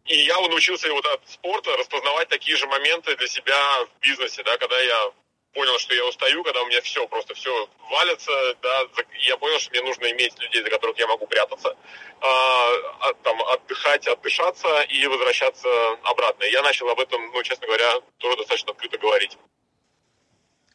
[0.07, 4.59] И я научился вот от спорта распознавать такие же моменты для себя в бизнесе, да,
[4.59, 5.11] когда я
[5.55, 8.83] понял, что я устаю, когда у меня все, просто все валится, да,
[9.21, 11.77] я понял, что мне нужно иметь людей, за которых я могу прятаться,
[12.21, 15.69] а, там, отдыхать, отдышаться и возвращаться
[16.03, 16.45] обратно.
[16.45, 19.39] я начал об этом, ну, честно говоря, тоже достаточно открыто говорить.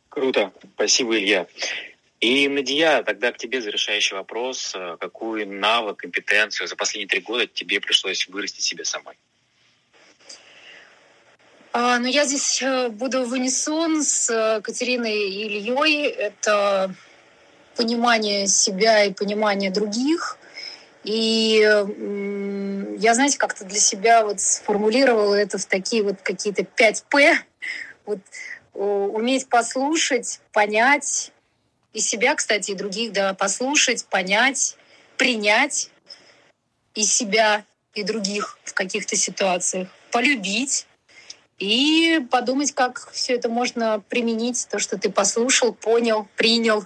[0.09, 0.51] Круто.
[0.73, 1.47] Спасибо, Илья.
[2.19, 4.75] И, Надия, тогда к тебе завершающий вопрос.
[4.99, 9.15] Какую навык, компетенцию за последние три года тебе пришлось вырастить себе самой?
[11.71, 16.07] А, ну, я здесь э, буду в унисон с э, Катериной и Ильей.
[16.07, 16.93] Это
[17.75, 20.37] понимание себя и понимание других.
[21.03, 27.39] И я, знаете, как-то для себя вот сформулировала это в такие вот какие-то 5 П.
[28.05, 28.19] Вот
[28.73, 31.31] уметь послушать, понять,
[31.93, 34.75] и себя, кстати, и других, да, послушать, понять,
[35.17, 35.89] принять
[36.95, 37.63] и себя,
[37.93, 40.85] и других в каких-то ситуациях, полюбить
[41.59, 46.85] и подумать, как все это можно применить, то, что ты послушал, понял, принял,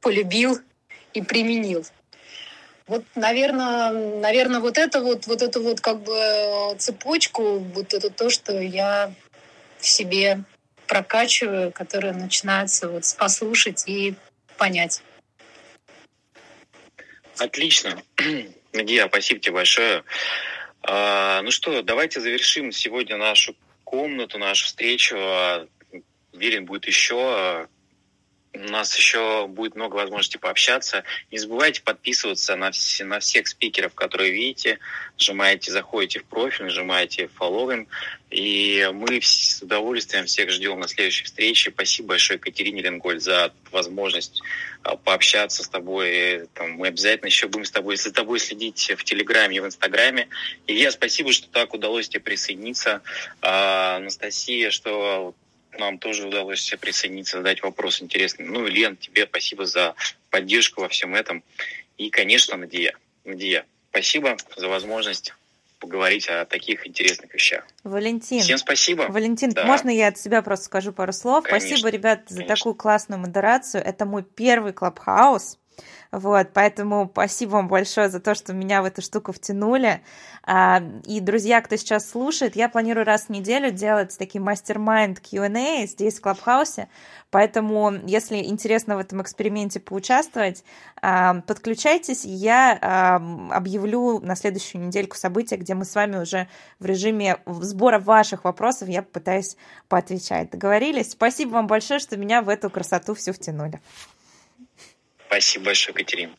[0.00, 0.58] полюбил
[1.12, 1.86] и применил.
[2.86, 3.90] Вот, наверное,
[4.20, 9.12] наверное, вот это вот, вот эту вот как бы цепочку, вот это то, что я
[9.78, 10.44] в себе
[10.86, 14.14] прокачиваю, которая начинается вот с послушать и
[14.56, 15.02] понять.
[17.38, 18.02] Отлично.
[18.72, 20.04] Надия, спасибо тебе большое.
[20.82, 23.56] А, ну что, давайте завершим сегодня нашу
[23.86, 25.16] комнату, нашу встречу.
[26.32, 27.68] Верен будет еще
[28.64, 31.04] у нас еще будет много возможностей пообщаться.
[31.30, 34.78] Не забывайте подписываться на, все, на всех спикеров, которые видите.
[35.18, 37.86] Нажимаете, заходите в профиль, нажимаете following.
[38.30, 41.70] И мы с удовольствием всех ждем на следующей встрече.
[41.70, 44.42] Спасибо большое Екатерине Ленголь за возможность
[44.82, 46.48] а, пообщаться с тобой.
[46.54, 50.28] Там, мы обязательно еще будем с тобой, за тобой следить в Телеграме и в Инстаграме.
[50.66, 53.02] И я спасибо, что так удалось тебе присоединиться.
[53.40, 55.34] А, Анастасия, что
[55.78, 58.46] нам тоже удалось присоединиться, задать вопрос интересный.
[58.46, 59.94] Ну, Лен, тебе спасибо за
[60.30, 61.42] поддержку во всем этом.
[61.98, 62.96] И, конечно, Надия.
[63.24, 65.32] Надия, спасибо за возможность
[65.78, 67.66] поговорить о таких интересных вещах.
[67.84, 68.40] Валентин.
[68.40, 69.02] Всем спасибо.
[69.08, 69.64] Валентин, да.
[69.64, 71.44] можно я от себя просто скажу пару слов?
[71.44, 72.56] Конечно, спасибо, ребят, за конечно.
[72.56, 73.84] такую классную модерацию.
[73.84, 75.58] Это мой первый клабхаус.
[76.12, 80.00] Вот, поэтому спасибо вам большое за то, что меня в эту штуку втянули.
[80.42, 85.86] А, и, друзья, кто сейчас слушает, я планирую раз в неделю делать такие мастер-майнд Q&A
[85.86, 86.88] здесь, в Клабхаусе.
[87.30, 90.64] Поэтому, если интересно в этом эксперименте поучаствовать,
[91.02, 93.16] а, подключайтесь, я а,
[93.50, 96.48] объявлю на следующую недельку события, где мы с вами уже
[96.78, 99.56] в режиме сбора ваших вопросов я попытаюсь
[99.88, 100.50] поотвечать.
[100.50, 101.10] Договорились?
[101.10, 103.80] Спасибо вам большое, что меня в эту красоту всю втянули.
[105.26, 106.34] Спасибо большое, Катерина.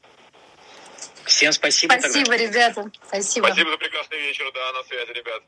[1.25, 1.93] Всем спасибо.
[1.99, 2.38] Спасибо, тогда.
[2.38, 2.91] ребята.
[3.07, 3.47] Спасибо.
[3.47, 4.49] Спасибо за прекрасный вечер.
[4.53, 5.43] Да, на связи, ребят.